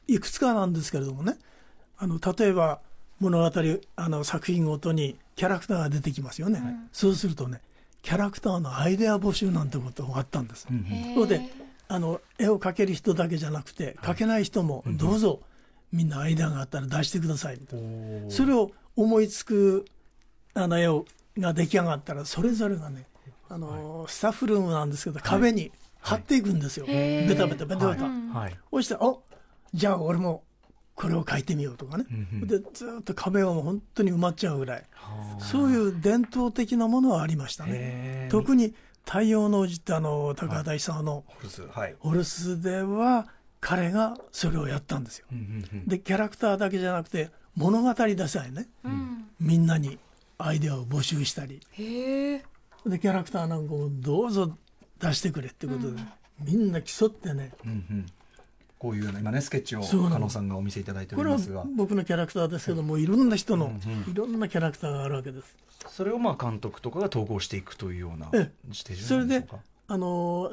[0.07, 1.37] いくつかなんですけれどもね。
[1.97, 2.81] あの例えば
[3.21, 3.51] 物語
[3.95, 7.61] あの作品ごとにキャラクターが出てきますよね、そうするとね
[8.01, 11.41] キャラクターのアイデア募集なんてことがあったんです、うんそれで
[11.87, 15.41] あの絵を描ける人だけじゃなくて描けない人もどうぞ
[15.91, 17.57] みんなアイデアがあったら出してください。
[17.59, 19.85] みたいな、それを思いつく
[20.53, 21.05] あの絵を
[21.37, 23.07] が出来上がったらそれぞれがね
[23.49, 28.57] あの、スタッフルームなんですけど壁に貼っていくんですよ、へーベタベタベタベタ、はい。
[28.71, 29.21] そしてお
[29.73, 30.43] じゃあ俺も
[30.95, 32.47] これを描いてみようとかね、うんうん。
[32.47, 34.83] でずーっと壁はもう本当に埋まっちゃうぐらい。
[35.39, 38.27] そういう伝統的なものはありましたね。
[38.29, 38.73] 特に
[39.05, 41.63] 太陽の王子ってあの高畑勲さんのホルス。
[41.67, 41.95] はい。
[41.99, 43.27] ホルスでは
[43.59, 45.25] 彼がそれをやったんですよ。
[45.31, 45.87] うんうんうん。
[45.87, 48.67] でキャラクターだけじゃなくて物語でさえね。
[48.83, 49.27] うん。
[49.39, 49.97] みんなに
[50.37, 51.61] アイデアを募集したり。
[51.77, 52.43] で
[52.99, 54.55] キャラクターなんかをどうぞ
[54.99, 56.01] 出してくれってことで、
[56.39, 57.53] みんな競ってね。
[57.65, 58.05] うんうん
[58.81, 61.63] こういうような今ねスケッチを加納さんがお見せいただいておりますが。
[61.75, 64.11] 僕のキャラクターですけどもいろんな人のうん。
[64.11, 65.55] いろんなキャラクターがあるわけです。
[65.87, 68.31] それをまあ監督とかが統合していくというような
[68.73, 69.45] それで
[69.87, 70.51] あの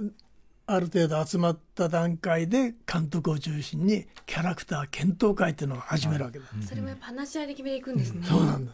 [0.67, 8.27] ある程度集まった段階で監督を中心にキャラクター検討会っていうのを始めるわけです、それもやっぱ話し合いで決めていくんですね。
[8.27, 8.73] そうなんだ、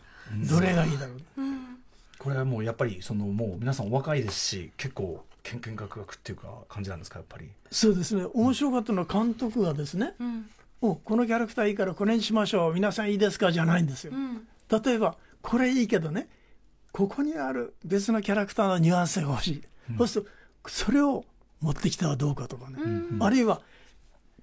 [0.50, 1.40] どれがいいだろう。
[1.40, 1.78] うん。
[2.18, 7.48] これはもうやっぱりそのもう皆さんお若いですし結構けんけんがくがくっていうか感じなんですかやっぱり？
[7.70, 8.24] そうですね。
[8.34, 12.74] 面白かったのは監督がですねうんおこのキャラクターいいからこれにしましょう。
[12.74, 13.52] 皆さんいいですか？
[13.52, 14.12] じゃないんですよ。
[14.12, 14.46] うん。
[14.84, 16.28] 例えばこれいいけどね
[16.92, 19.62] ここにある別のキャラクターのニュアンスが欲しい、
[19.98, 20.30] そうすると
[20.70, 21.24] それを
[21.60, 22.78] 持ってきたらどうかとかね、
[23.20, 23.60] あるいは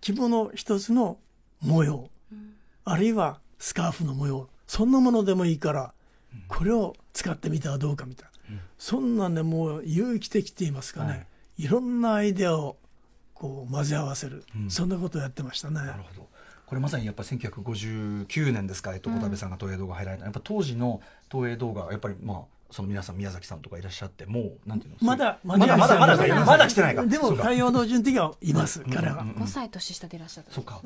[0.02, 1.18] 着物一つの
[1.62, 2.10] 模様、
[2.86, 4.50] あるいはスカーフの模様。
[4.68, 5.94] そんなものでもいいから
[6.48, 8.31] これを使ってみたらどうかみたいな、
[8.78, 11.16] そんなんでもう有機的って言いますかね、、は
[11.58, 11.68] い。
[11.68, 12.78] ろんなアイデアを
[13.34, 14.70] こう混ぜ合わせる、うん。
[14.70, 15.76] そんなことをやってましたね。
[15.76, 16.28] なるほど。
[16.66, 22.38] これまさにやっぱり1959年ですか、えっと、小田部さんが東映動画入られた、やっぱ当時の東映動画はやっぱりまあ
[22.70, 24.98] その皆さん宮崎さんとかいらっしゃってもうなんていうの？
[25.02, 27.06] まだまだまだまだまだまだ来てないか。
[27.06, 27.44] でもそうか。
[27.44, 29.26] 太陽の順的はいます、彼は。
[29.26, 30.82] 5歳年下でいらっしゃったんそうか。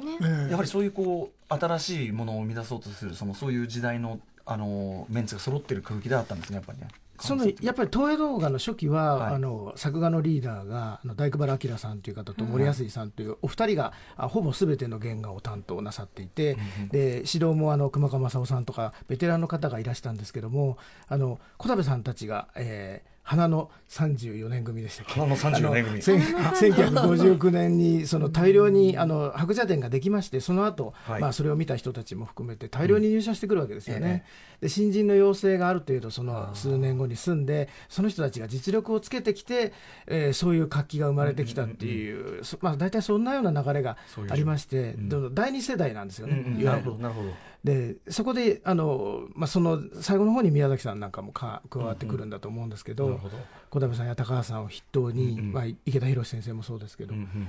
[0.49, 6.87] やはりそういうこう新しいものを生み出そうとするそのそういう時代のあのメンツが揃ってる空気であったんですねやっぱりね
[7.19, 9.33] そのやっぱり東映動画の初期は、はい。
[9.35, 16.57] あの作画のリーダーがあの大工原明さんという方と森安さんというお二人が、あほぼすべての原画を担当なさっていて、
[16.91, 25.13] で指導もあの熊川正夫さんとかベテランの方がいらしたんですけどもあの小田部さんたちが、えー花の34年組でしたっけ？
[25.13, 25.95] 花の34年組。
[25.95, 31.21] あのせん1959年にその大量にあの白蛇伝ができましてその後、はい。
[31.21, 34.25] まあそれを見た人たちも含めて大量に入社してくるわけですよね。
[34.61, 39.73] で新人の養成がある程度その数年後に済んでその人たちが実力をつけてきて、
[40.05, 43.97] えーそういう活気が生まれてきたっていう、そまあ大体そんなような流れが
[44.29, 45.33] ありまして、うん。
[45.33, 46.63] 第二世代なんですよね、うんうん。
[46.63, 47.29] なるいわゆるほどなるほど
[47.65, 53.37] でそこであの、まあ、その最後の方に宮崎さんなんかもか加わってくるんだと思うんですけど、なるほど。
[53.71, 55.51] 小田部さんや高橋さんを筆頭に、うんうん。
[55.51, 57.47] まあ、池田博先生もそうですけど、うんうん。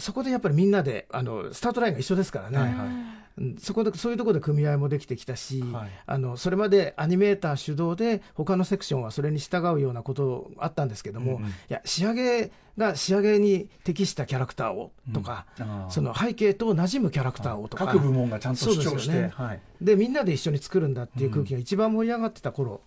[0.00, 2.88] そこでやっぱりみんなであのスタートラインが一緒ですからね、はいはい。
[3.36, 3.56] うん。
[3.58, 5.90] そこでそういうところで組み合いもできてきたし、はい。
[6.06, 11.50] あのそれまでアニメーター主導で他のセクションはそれに従うようなことあったんですけども、うんうん。
[11.50, 15.90] いや仕上げが仕上げに適したキャラクターをとか、あー。
[15.90, 19.60] その背景と馴染むキャラクターをとか、各部門がちゃんと主張して、ねはい。
[19.80, 22.82] でみんなで一緒に作るんだっていう空気が一番盛り上がってた頃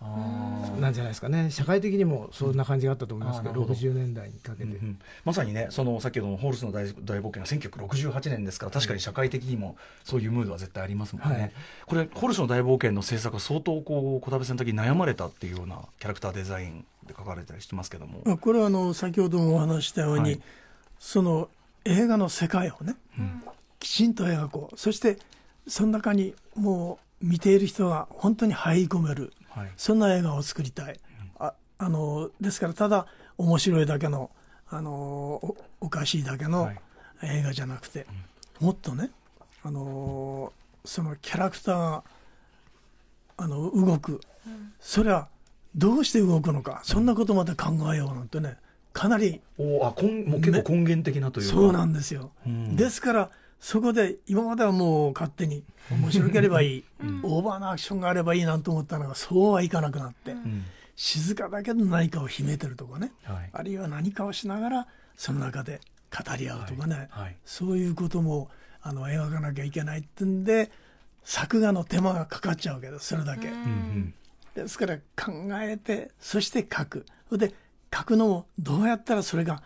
[0.80, 1.50] なんじゃないですかね。
[1.50, 3.88] 社会的にもそんな感じがあったと思いますけど、うんあーなるほど。
[3.88, 4.64] 60年代にかけて。
[4.64, 4.98] うんうん。
[5.24, 11.52] まさにねその先ほどのホールスの大大冒険が1968年ですから確かに社会的にもそういうムードは絶対ありますもんね、はい。
[11.86, 20.40] これホールスの大冒険の制作は相当こう小田部さん的に悩まれたっていうようなキャラクターデザインで書かれたりしてますけども、まあこれはあの先ほどもお話ししたように、はい。
[20.98, 21.48] その
[21.84, 22.96] 映画の世界をね、
[23.78, 24.78] きちんと描こう。
[24.78, 25.18] そして
[25.66, 29.32] その中にもう見ている人が本当に入り込める。
[29.50, 29.72] はい。
[29.76, 30.98] そんな映画を作りたい、
[31.38, 33.06] ああのですからただ
[33.38, 34.30] 面白いだけの
[34.68, 36.80] あのおおかしいだけのはい。
[37.22, 38.06] 映画じゃなくて、
[38.60, 39.10] もっとね
[39.62, 40.52] あの
[40.84, 42.04] そのキャラクターが
[43.38, 44.20] あの動く、
[44.78, 45.28] それは
[45.76, 48.56] どうして動くのかそんなことまで考えようなんてね
[48.92, 52.76] かなりおあこんもう結構根源的なというか、そうなんですよ、うん。
[52.76, 56.84] ですからそこで今まではもう勝手に面白ければいい、
[57.22, 60.64] オーバーなアクションがあればいいなんて思ったのがそうはいかなくなって、うん。
[60.96, 63.50] 静かだけど何かを秘めてるとかね、はい。
[63.52, 65.80] あるいは何かをしながらその中で
[66.16, 67.36] 語り合うとかね、はい。
[67.44, 68.48] そういうことも
[68.80, 70.70] あの描かなきゃいけないってんで
[71.24, 74.14] 作画の手間がかかっちゃうわけですそれだけ、うんうん
[74.54, 77.06] ですから考えてそして書く。
[77.28, 77.54] それで
[77.94, 79.62] 書くのもどうやったらそれが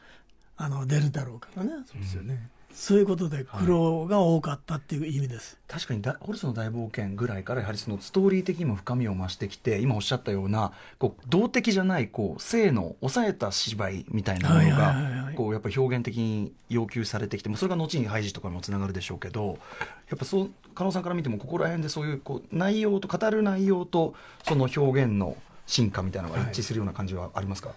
[0.56, 2.50] あの出るだろうかとね、そうですよね。
[2.78, 5.58] そういうことで苦労が多かったっていう意味です。
[5.66, 19.58] 確かにだホルスの大冒険ぐらいからやはりそのストーリー的にも深みを増してきて今おっしゃったようなこう動的じゃないこう性の抑えた芝居みたいなものはいはいはいはいがこうやっぱり表現的に要求されてきてもそれが後にハイジとかにもつながるでしょうけど
[20.08, 24.14] やっぱそう加納さんから見てもここら辺でそういうこう内容と語る内容と
[24.44, 25.36] その表現の
[25.66, 27.72] 進化みたいなのが一致するような感じはありますか、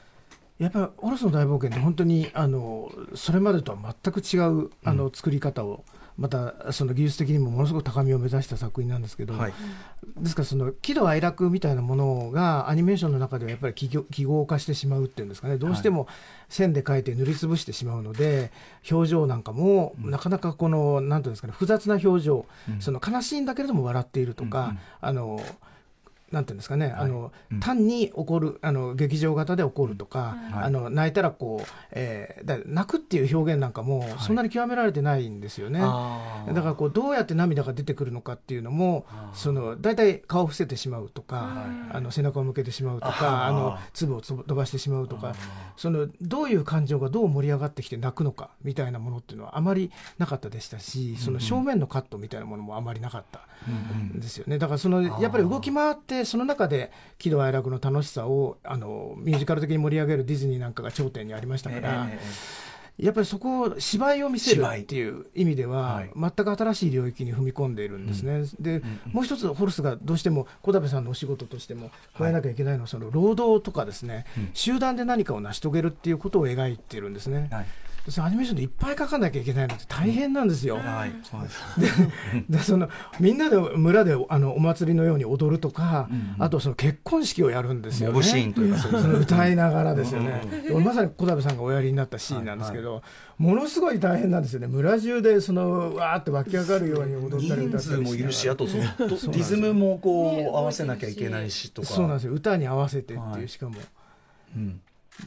[0.62, 5.84] やっぱり「オロスの大冒険」って本当にあのそれまでとは全く違うあの作り方を、
[6.18, 9.54] またその技術的にもものすごく高みを目指した作品なんですけど、はい。
[10.20, 15.58] ですからその喜怒哀楽みたいなものがアニメーションの中ではやっぱり記号化してしまうっていうんですかね。
[15.58, 16.08] どうしても
[16.48, 18.52] 線で描いて塗りつぶしてしまうので
[18.90, 22.46] 表情なんかもなかなかこのなんていうんですかね複雑な表情、
[22.80, 25.42] その悲しいんだけれども笑っているとか、あの
[26.32, 27.60] なんていうんですかね、あのうん。
[27.60, 30.64] 単に起こるあの劇場型で起こるとか、はい。
[30.66, 35.80] あの泣いたらこう、えーだ泣くっていう表現なんかもそんなに極められてないんですよね。
[35.84, 36.54] あー。
[36.54, 43.46] だからこうどうやって涙が出てくるのかっていうのもその大体顔を伏せてしまうとか、あの背中を向けてしまうとあかー。
[43.48, 45.36] あの粒を飛ばしてしまうとか
[45.76, 53.42] そのどういう感情がどう盛り上がってきて泣くのかみたいなものっていうのはあまりなかったでしたしその正面のカットみたいなものもあまりなかった
[53.98, 54.58] んですよね。
[54.58, 62.08] だからそのやっぱり動き回ってその中で喜怒哀楽の楽しさをあのミュージカル的に盛り上げるディズニーなんかが頂点にありましたから。
[62.10, 62.20] え
[62.98, 66.12] やっぱりそこを芝居を見せるっていう意味では、はい。
[66.16, 68.44] 全く新しい領域に踏み込んでいるんですね。
[68.60, 77.50] で、もう一つホルスがどうしても小田部さんのお仕事としても加えなきゃいけないのは、その労働とかですね、集団で何かを成し遂げるっていうことを描いているんですね。
[77.52, 77.66] えはい
[78.20, 80.78] アニメーションでいっぱい描かなきゃいけないのって大変なんですよ。
[80.78, 81.12] はいはい。
[82.50, 86.10] でそのみんなで村であのお祭りのように踊るとか、
[86.40, 88.14] あとその結婚式をやるんですよね。
[88.14, 93.04] モブシーンというかその歌いながらですよね、俺まさに小田部さんがおやりになったシーンなんですけど、
[93.38, 101.88] ものすごい大変なんですよね、村中でそのわーって湧き上がるように踊ったり人数もいるしあととそのとリズムもこう合わせなきゃいけないしとか。
[101.88, 103.48] そうなんですよ、歌に合わせてっていう、はい。
[103.48, 103.76] しかも、
[104.56, 104.82] うん。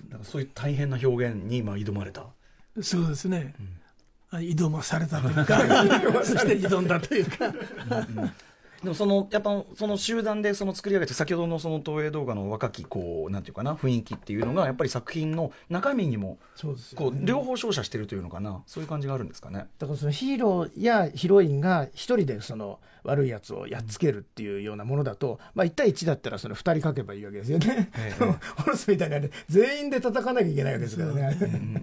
[0.09, 2.25] だからそういう大変な表現に今挑まれた
[2.83, 3.55] そうですね、
[4.31, 5.59] あ挑まされたというか。
[6.25, 7.55] そして挑んだというか
[8.85, 16.39] でもそのやっぱその集団でその作り上げて先ほどのその東映動画の若きこうなんていうかな雰囲気っていうのがやっぱり作品の中身にも
[16.95, 19.67] こう両方照射してるというのかなそういう感じがあるんですかね。
[19.79, 27.91] だからそのヒーローやヒロインが一人でその悪いやつをやっつけるっていうようなものだと、まあ、1対1だったらその2人書けばいいわけですよね。
[27.97, 28.25] ええ
[28.63, 31.39] ホロスみたいなね全員で戦わなきゃいけないわけですからね。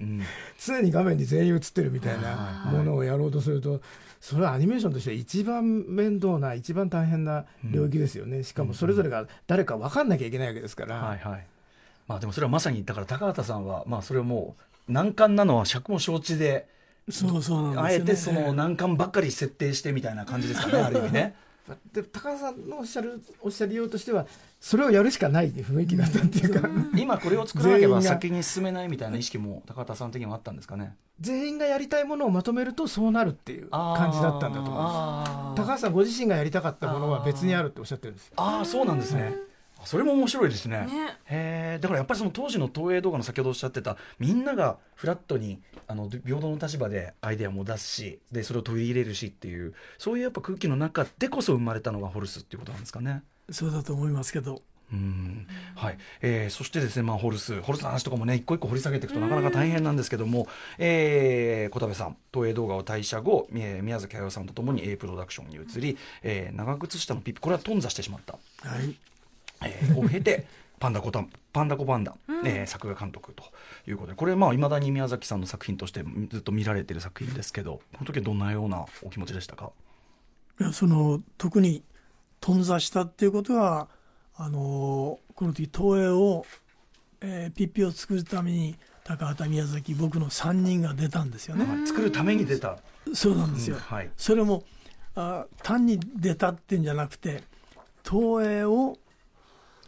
[0.63, 3.81] 常に画面に全員映ってるみたいなものをやろうとすると、
[4.21, 11.47] それはアニメーションとして一番面倒な一番大変な領域ですよね、しかもそれぞれが誰か分かんなきゃいけないわけですから、はいはい。
[12.07, 14.55] まあでもそれはまさにだから高畑さんはまあそれをも
[14.87, 16.67] う難関なのは尺も承知で
[17.09, 21.35] そうそうなんあえてその難関ばっかり設定してみたいな感じですかねある意味ね。
[21.93, 24.27] で高田さんのおっしゃるおっしゃりようとしては
[24.59, 30.95] それをやるしかない雰囲気だったっていうか、今これを作らなければ先に進めないみたいな意識も高畑さん的にはあったんですかね。
[31.21, 35.61] 全員がやりたいものをまとめるとそうなるっていう感じだったんだと思います。
[35.61, 38.33] 高橋さんご自身がやりたかったものは別にあるっておっしゃってるんですよ。
[38.37, 39.35] ああそうなんですね。
[39.85, 40.85] それも面白いですね。
[40.85, 41.17] ね。
[41.25, 53.23] へえだからやっぱりその当時の東映動画の先ほどおっしゃってたみんながフラットにあの平等の立場でアイデアも出すしでそれを取り入れるしっていうそういうやっぱ空気の中でこそ生まれたのがホルスっていうことなんですかね。
[53.49, 55.47] そうだと思いますけどうん。
[55.75, 55.97] はい。
[56.21, 57.61] えーそしてですね、まあ、ホルス。
[57.61, 68.33] ホルスの話とかもね一個一個掘り下げていくとなかなか大変なんですけども、えー小田部さん東映動画を退社後、えー宮崎駿さんとともに A プロダクションに移り、えー長靴下のピッピこれは頓挫してしまった。
[68.67, 68.95] はい。
[69.63, 70.45] えーを経て
[70.79, 73.43] パンダコタンパンダコパンダ、えー作画監督と
[73.87, 79.71] いうことでこれまあいまだに宮崎さんの作品としてずっと見られている作品ですけどこの時はどんなようなお気持ちでしたか？
[80.59, 81.83] いやその特に
[82.39, 83.89] 頓挫したっていうことは
[84.43, 86.47] あのこの時東映を、
[87.21, 91.87] えーピッピを作るために高畑宮崎僕の3人が出たんですよね、はい。
[91.87, 92.79] 作るために出た、
[93.13, 93.81] そうなんですよ、うん。
[93.81, 94.09] はい。
[94.17, 94.63] それも
[95.13, 97.43] あ単に出たってんじゃなくて
[98.03, 98.97] 東映を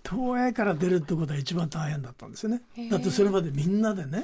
[0.08, 2.62] 東映から出るってことは一番大変だったんですよね。
[2.92, 4.24] だってそれまでみんなでね、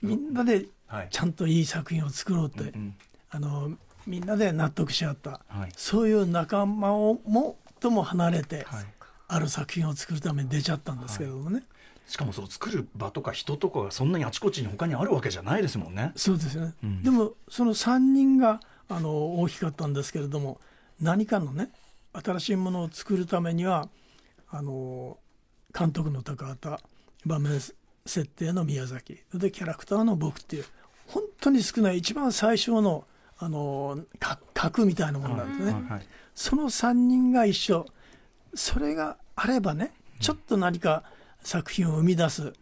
[0.00, 1.08] みんなではい。
[1.10, 2.94] ちゃんといい作品を作ろうって、うん
[3.28, 3.72] あの
[4.06, 5.72] みんなで納得し合った、はい。
[5.76, 8.84] そういう仲間をもとも離れて、はい
[9.32, 11.62] ある作品を作るために出ちゃったんですけれどもね、
[12.06, 16.12] しかもその作る場とか人とかがそんなにあちこちに他にあるわけじゃないですもんね。
[16.16, 17.02] そうですよね、うん。
[17.02, 20.60] でもその3人があの大きかったんですけれども
[21.00, 21.70] 何かのね
[22.12, 23.88] 新しいものを作るためには
[24.50, 25.16] あの
[25.76, 26.82] 監督の高畑
[27.24, 27.58] 場面
[28.04, 30.64] 設定の宮崎でキャラクターの僕っていう
[31.06, 33.04] 本当に少ない一番最初の
[33.38, 37.86] あのか核みたいなものなんですね、はいはいその3人が一緒。
[38.54, 41.02] それがあればねちょっと何か
[41.42, 42.52] 作品を生み出す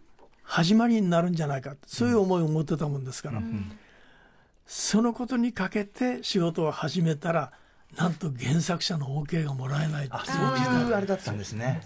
[0.42, 3.40] 始まりになるんじゃないかそういう思いを持ってたもんですから、
[4.66, 7.52] そのことにかけて仕事を始めたら
[7.96, 11.82] なんと原作者の OK がもらえないあそういうあれだったんですね。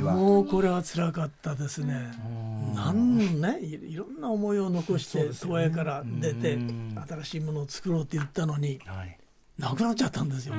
[0.00, 2.10] もうこれは辛かったですね。
[2.74, 3.40] なん。
[3.40, 6.58] ねいいろんな思いを残して東映から出て
[7.08, 9.18] 新しいものを作ろうって言ったのにはい。
[9.58, 10.54] なくなっちゃったんですよ。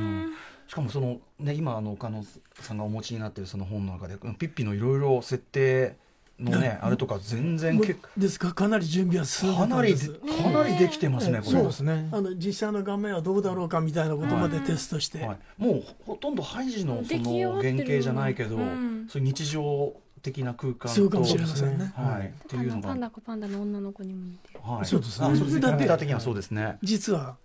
[0.72, 2.24] しかもそのね今あの岡野
[2.62, 5.98] さんがお持ちになっているその本の中でピッピのいろいろ設定
[6.40, 8.08] のねあれとか全然結構。
[8.18, 8.48] ですか？
[8.48, 9.94] らかなり準備は進んでかなり。
[9.94, 11.52] かなりできてますねこれ。
[11.52, 12.08] そうですね。
[12.14, 21.92] あの実際の画面はどうだろうかみたいなことまでテストして、はい、もうほとんどハイジのその原型じゃないけど、うんそういう日常的な空間とそうかもしれませんね。
[21.98, 22.88] はい、っていうのが。
[22.88, 24.62] パンダコパンダの女の子にも似てる。
[24.64, 25.28] はい、そうですね。
[25.28, 25.60] あそうですね。
[25.60, 26.78] キャだって的にはそうですね。
[26.82, 27.36] 実は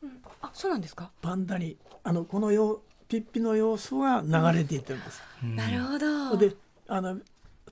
[0.41, 1.11] あそうなんですか？
[1.21, 5.23] パンダにあのこのよピッピの要素が流れていってるんです。
[5.43, 6.37] なるほど。
[6.37, 6.55] で
[6.89, 7.19] あの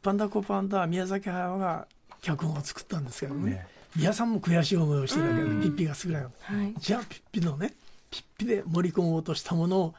[0.02, 1.86] パンダコパンダは宮崎駿が
[2.20, 3.50] 脚本を作ったんですけどね。
[3.50, 3.66] ね
[3.96, 5.62] 皆さんも悔しい思いをしてるわけで、うん。
[5.62, 6.74] ピッピが優れなかったはい。
[6.78, 7.74] じゃあピッピのね
[8.10, 9.94] ピッピで盛り込もうとしたものを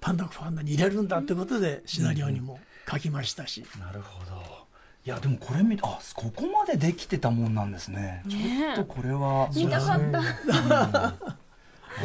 [0.00, 4.68] パンダコパンダに入れるんだってことでシナリオにも書きましたし、なるほど。
[5.04, 8.22] いやでもこれ見てあここまでできてたもんなんですね。
[8.26, 9.48] ねちょっとこれは。
[9.54, 11.14] 見たかった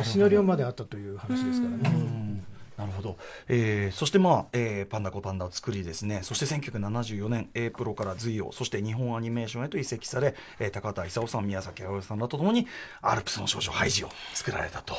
[0.03, 1.95] シナリオまであったという話ですからね。
[1.95, 2.45] うん。
[2.77, 3.17] なるほど、
[3.47, 6.21] えーそして、まあえーパンダコパンダを作りですね。
[6.23, 12.67] そして1974年 A プロから随をそして日本アニメーションへと移籍され、えー高畑勲さん宮崎駿さんらとともに
[13.01, 14.95] アルプスの少女ハイジを作られたと。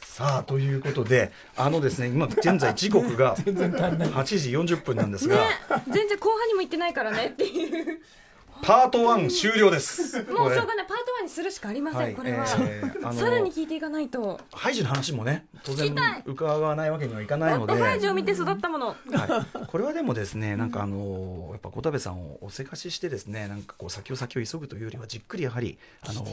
[0.00, 5.42] さあということであのですね今現在時刻が 8時40分なんですが、ね
[5.90, 7.98] 全然後半にも行ってないからねっていう
[8.60, 10.22] パート1終了です。
[10.24, 10.86] もうしょうがない。
[10.86, 12.14] パート1にするしかありません、はい。
[12.14, 14.40] これは、えーさらに聞いていかないと。
[14.52, 15.94] ハイジの話もね当然
[16.24, 18.88] 伺わないわけにはいかないので、ハイジを見て育ったもの。
[18.88, 26.24] はい、これはでもですねなんかあのやっぱ小田部さんをおせかししてですねなんかこう先を先を急ぐというよりはじっくりやはりあの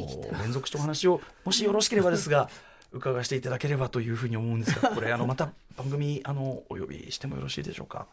[0.41, 2.49] 連続してお話をもしよろしければですが
[2.91, 8.07] 伺わせていただければというふうに思うんですがこれあのまた番組あのお呼びしてもよろしいでしょうか？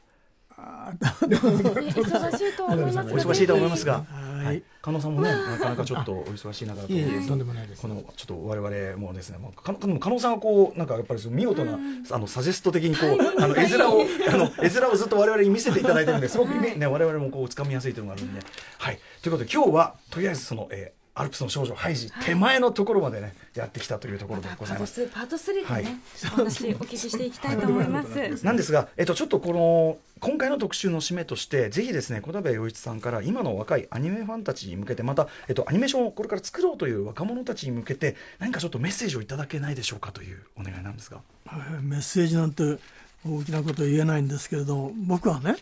[0.97, 3.03] 忙しいと思いますが。
[3.03, 4.45] お忙しいと思いますが、はい。
[4.47, 7.83] はい、加納さんもねなかなかちょっとお忙しい中だと思いえいえとんでもないです。
[7.83, 11.79] このちょっと我々もですね、もうかでも加納さんはこうなんかやっぱり見事な、
[12.11, 18.41] あのサジェスト的にこう、あの絵面をあの絵面をずっと我々に見せていただいてるんですごくね我々もこう掴みやすいというのがあるんで、
[18.79, 18.99] はい。
[19.23, 25.01] ということで今日はとりあえずその、えーアルプスの少女ハイジ手前のところまでねやってきたというところでパートございます。
[25.01, 25.87] 2パート3でね、はい
[26.25, 28.09] お話お聞きしていきたいと思います
[28.45, 41.21] なんですが、えっと、ちょっとこの今回の特集の締めとしてぜひですね小田部陽一さんから今の若いアニメファンたちに向けてまた、えっと、アニメーションをこれから作ろうという若者たちに向けて何かちょっとメッセージをいただけないでしょうかというお願いなんですが。
[41.47, 42.79] はいメッセージなんて
[43.27, 45.57] 大きなことは言えないんですけれども僕はね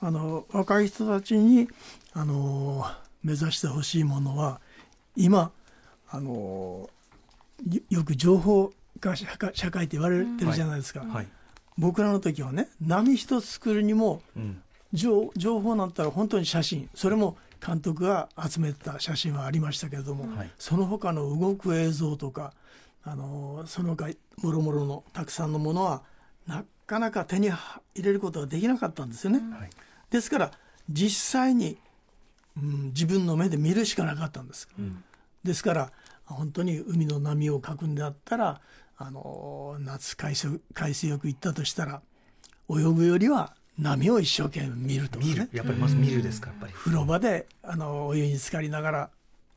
[0.00, 1.68] あの若い人たちに
[2.12, 2.86] あの
[3.22, 4.60] 目指してほしいものは
[5.16, 5.50] 今
[6.10, 6.88] あの
[7.68, 11.26] よよく情報化社会社会って言われてるじゃないですか、はい。
[11.76, 14.60] 僕らの時はね波一つ作るにもうん。
[14.92, 16.88] 情情報なんたら本当に写真。
[16.94, 20.50] それも監督が集めた写真はありましたけれども、はい。
[20.56, 22.52] その他の動く映像とか
[23.02, 24.08] あのその他
[24.40, 26.02] もろもろのたくさんのものは
[26.46, 29.40] なかなか手に入れることができなかったんですよね。
[29.52, 29.70] はい。
[30.10, 30.52] ですから
[30.88, 31.78] 実際に、
[32.56, 34.68] うん、自分の目で見るしかなかったんです。
[35.42, 35.92] ですから
[36.24, 38.60] 本当に海の波を描くんであったら
[38.96, 42.00] あの夏海水海水浴行ったとしたら
[42.70, 45.18] 泳ぐよりは波を一生懸命見ると。
[45.18, 45.48] 見る？
[45.52, 46.72] やっぱりまず見るですかやっぱり。
[46.72, 49.10] 風呂場であのお湯に浸かりながら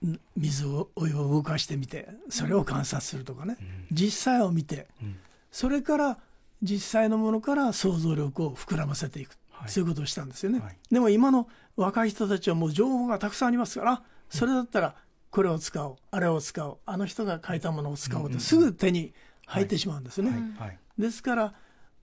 [0.06, 3.58] ん水をお湯を動かしてみてそれを観察するとかね、
[3.91, 5.16] 実際を見て、ん。
[5.52, 6.18] それから
[6.62, 10.78] 実際のものから想像力を膨らませていく、はいそういうことをしたんですよね、はい。
[10.91, 14.95] でも今の若い人たちはもう情報がたくさんありますからそれだったら
[15.30, 19.14] これを使おうあれを使おうあの人が書いたものを使おうってすぐ手に
[19.45, 20.78] 入ってしまうんですよね、はい。
[20.97, 21.53] ですから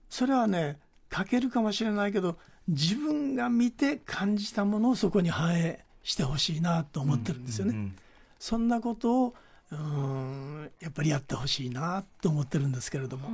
[0.09, 0.79] それはね
[1.15, 2.37] 書けるかもしれないけど
[2.67, 7.95] 自分が見て感じたものをそこに反映してほしいなと思ってるんですよね、うん
[8.37, 9.35] そんなことを
[9.71, 13.29] うーんやっぱりやってほしいなと思ってるんですけれども、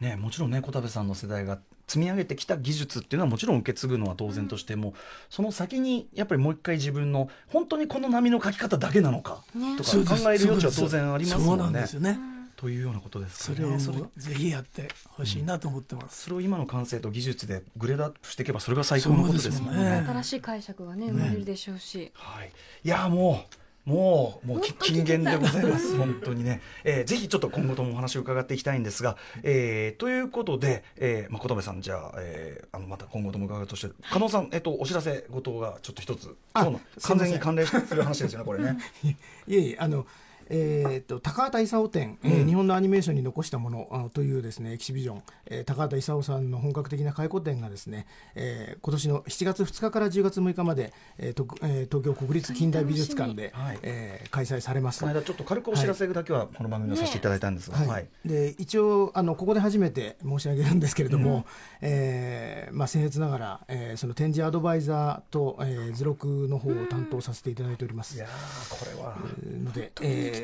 [0.00, 4.94] ね、もちろんね小田部さんの世代が積み上げてきた技術っていうのはもちろん受け継ぐのは当然としても、
[5.30, 9.76] その先にやっぱりもう一回自分の本当にこの波の書き方だけなのかね。
[9.76, 12.18] とか考える余地は当然ありますもんねね、
[12.56, 13.78] というようなことですかね。
[13.78, 19.82] それうぜひやってほしいなと思ってます、それを今の感性と技術でグレードアップしていけばそれが最高のことですもんね。
[19.82, 20.04] ね。
[20.06, 21.06] 新しい解釈がね。
[21.06, 22.50] 生まれるでしょうし、はい、
[22.84, 23.56] いやもう
[23.86, 25.96] もう、もう金言でございます。
[25.96, 26.60] 本当にね。
[26.84, 38.76] えーぜひちょっと今後ともお話を伺っていきたいんですが、えーということで、えーまあ、小田部さん、じゃあ、えーあの、また今後とも伺うとして、加納さん、えっ、と、お知らせ事がちょっと一つ、あ今日の完全に関連する話ですよね、これね。
[39.46, 40.04] いえいえあの
[40.48, 58.06] えー、と高畑勲展、えー日本のアニメーションに残したものあというですねエキシビジョン、えー高畑勲さんの本格的な回顧展がですね、えー今年の7月2日から10月6日まで、えーとえー東京国立近代美術館で、はいえー開催されますこの間、ちょっと軽くお知らせだけは、この番組をさせていただいたんですが、はいはい。
[58.24, 61.46] で一応あのここで初めて申し上げるんですけれども、
[61.80, 68.16] えーまあ、僭越ながら、えーその展示アドバイザーと、えー図録の方を担当させていただいております。
[68.16, 69.16] いやー、これは。
[69.64, 70.35] ので、えー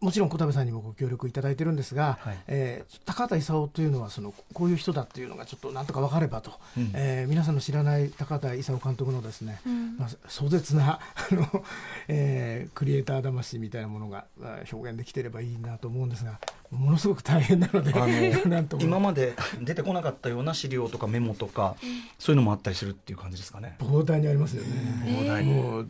[0.00, 2.38] もちろん小田部さんにもご協力いただいてるんですが、はい。
[2.46, 6.90] えー高畑勲というのはそのこういう人だっていうのがちょっとなんとか分かればと、うん。
[6.94, 9.60] えー皆さんの知らない高畑勲監督のですね、
[9.98, 11.00] まあ、壮絶な
[11.30, 11.64] あの、
[12.08, 16.38] えークリエイター魂みたいなものがあ表現できてればいいなと思うんですが
[16.74, 21.76] ものすごく大変なのであの 今まで出てこなかったような資料とかメモとか、
[22.18, 23.76] そういうのもあったりするっていう感じですかね。
[23.78, 24.68] 膨大にありますよね。
[25.04, 25.52] 膨大に。
[25.52, 25.86] もう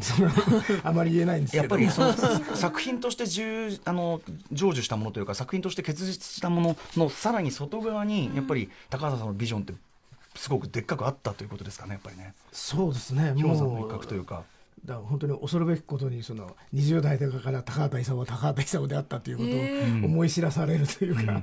[0.00, 0.30] その
[0.84, 4.20] あまり言えないんですけやっぱりその作品として重あの
[4.52, 9.74] 成就したものというか作品として結実したもののさらに外側にやっぱり高畑さんのビジョンって
[10.34, 12.34] すごくでっかくあったということですかねやっぱりね。
[12.52, 13.32] そうですね。
[13.34, 14.44] 氷山の一角というか
[14.84, 21.42] だから本当に恐るべきことにその20代とかから高畑勲は高畑勲であったということを思い知らされるというか、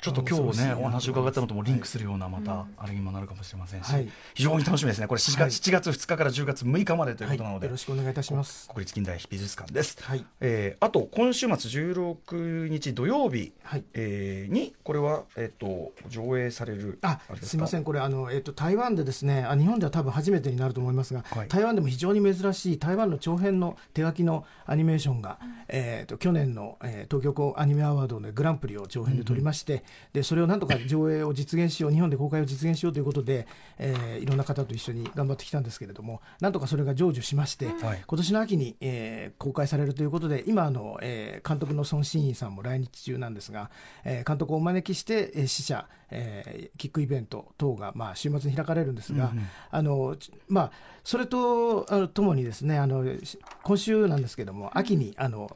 [0.00, 4.08] ちょっと今日ねお話を伺ったのともリンクすするようなまたあれにもなるかもしれませんし、はい。
[4.34, 5.08] 非常に楽しみですね。
[5.08, 5.50] これ7月,、はい。
[5.50, 8.68] 7月2日から10月6日までというはいことなので、よろしくお願いいたします。
[8.68, 10.24] 国立近代美術館です、はい。
[10.40, 13.84] えーあと今週末16日土曜日、はい。
[13.94, 21.48] えーにこれは、えっと上映されるあすすみません、これあの、えっと、台湾でですねあ日本では多分初めてになると思いますが、はい。
[21.48, 29.82] 台湾でも非常に珍しい台湾の長編の手書きのアニメーションが、えっと去年の、えー東京アニメアワードのグランプリを長編で取りまして、
[30.12, 33.46] でそれをなんとか上映を実現しよう日本で公開を実現しようということで、
[33.78, 38.02] えーいろんな方と一緒に頑張ってきたんですけれどもなんとかそれが成就しまして、はい。
[38.06, 43.70] 今年の秋に、えー公開されるということで今あの、えー監督の孫真院さんも来日中なんですが、
[44.04, 49.32] えー監督をお招きして、えー試写、えーキックイベント等が、まあ、週末に開かれるんですが、
[49.70, 50.72] あのちまあ、
[51.04, 55.50] それとともにですねあのし今週なんですけども秋にあの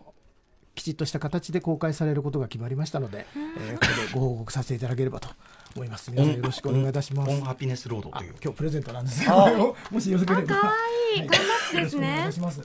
[0.74, 5.28] きちっとした形で公開されることが決まりましたので、えーここでご報告させていただければと
[5.74, 6.10] 思います。
[6.10, 7.30] 皆さんよろしくお願いいたします。
[7.30, 8.34] オンハピネスロードあという。
[8.42, 10.54] 今日プレゼントなんですよもしよろしければ。
[10.54, 10.72] かわ
[11.16, 11.26] いい。
[11.26, 12.60] 頑張ってですよろしくお願いします。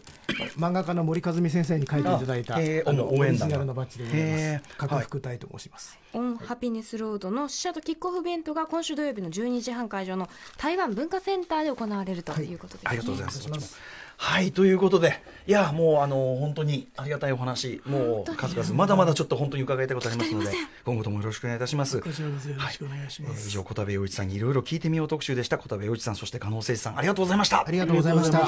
[0.58, 4.78] 漫画家の森和美先生に書いていただいたあの応援団オリジナルのバッジでございます。
[4.78, 5.98] 角福隊と申します。
[6.14, 12.90] オンハピネスロードの死者とキックオフイベントが今週土曜日の12時半会場の台湾文化センターで行われるということです、ね。
[12.90, 13.78] ありがとうございます。
[14.20, 20.52] はいということで、いやもうあの本当にありがたいお話、もう数々まだまだちょっと本当に伺いたいことありますので、
[20.86, 22.02] 今後ともよろしくお願いいたします。
[22.02, 23.42] こちらこそよろしくお願いします。
[23.42, 25.58] えー以上小田部陽一さんにいろいろ聞いてみよう特集でした。
[25.60, 27.64] 小田部陽一さんそして加納誠司さんありがとうございました。
[27.66, 28.40] ありがとうございました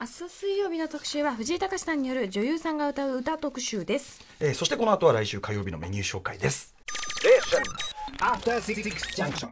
[0.00, 6.74] 明日水曜日の特集は藤井隆さんによる女優さんが歌う歌特集ですえーそしてこの後は来週火曜日のメニュー紹介です。
[8.18, 8.82] After Six
[9.14, 9.50] Junction.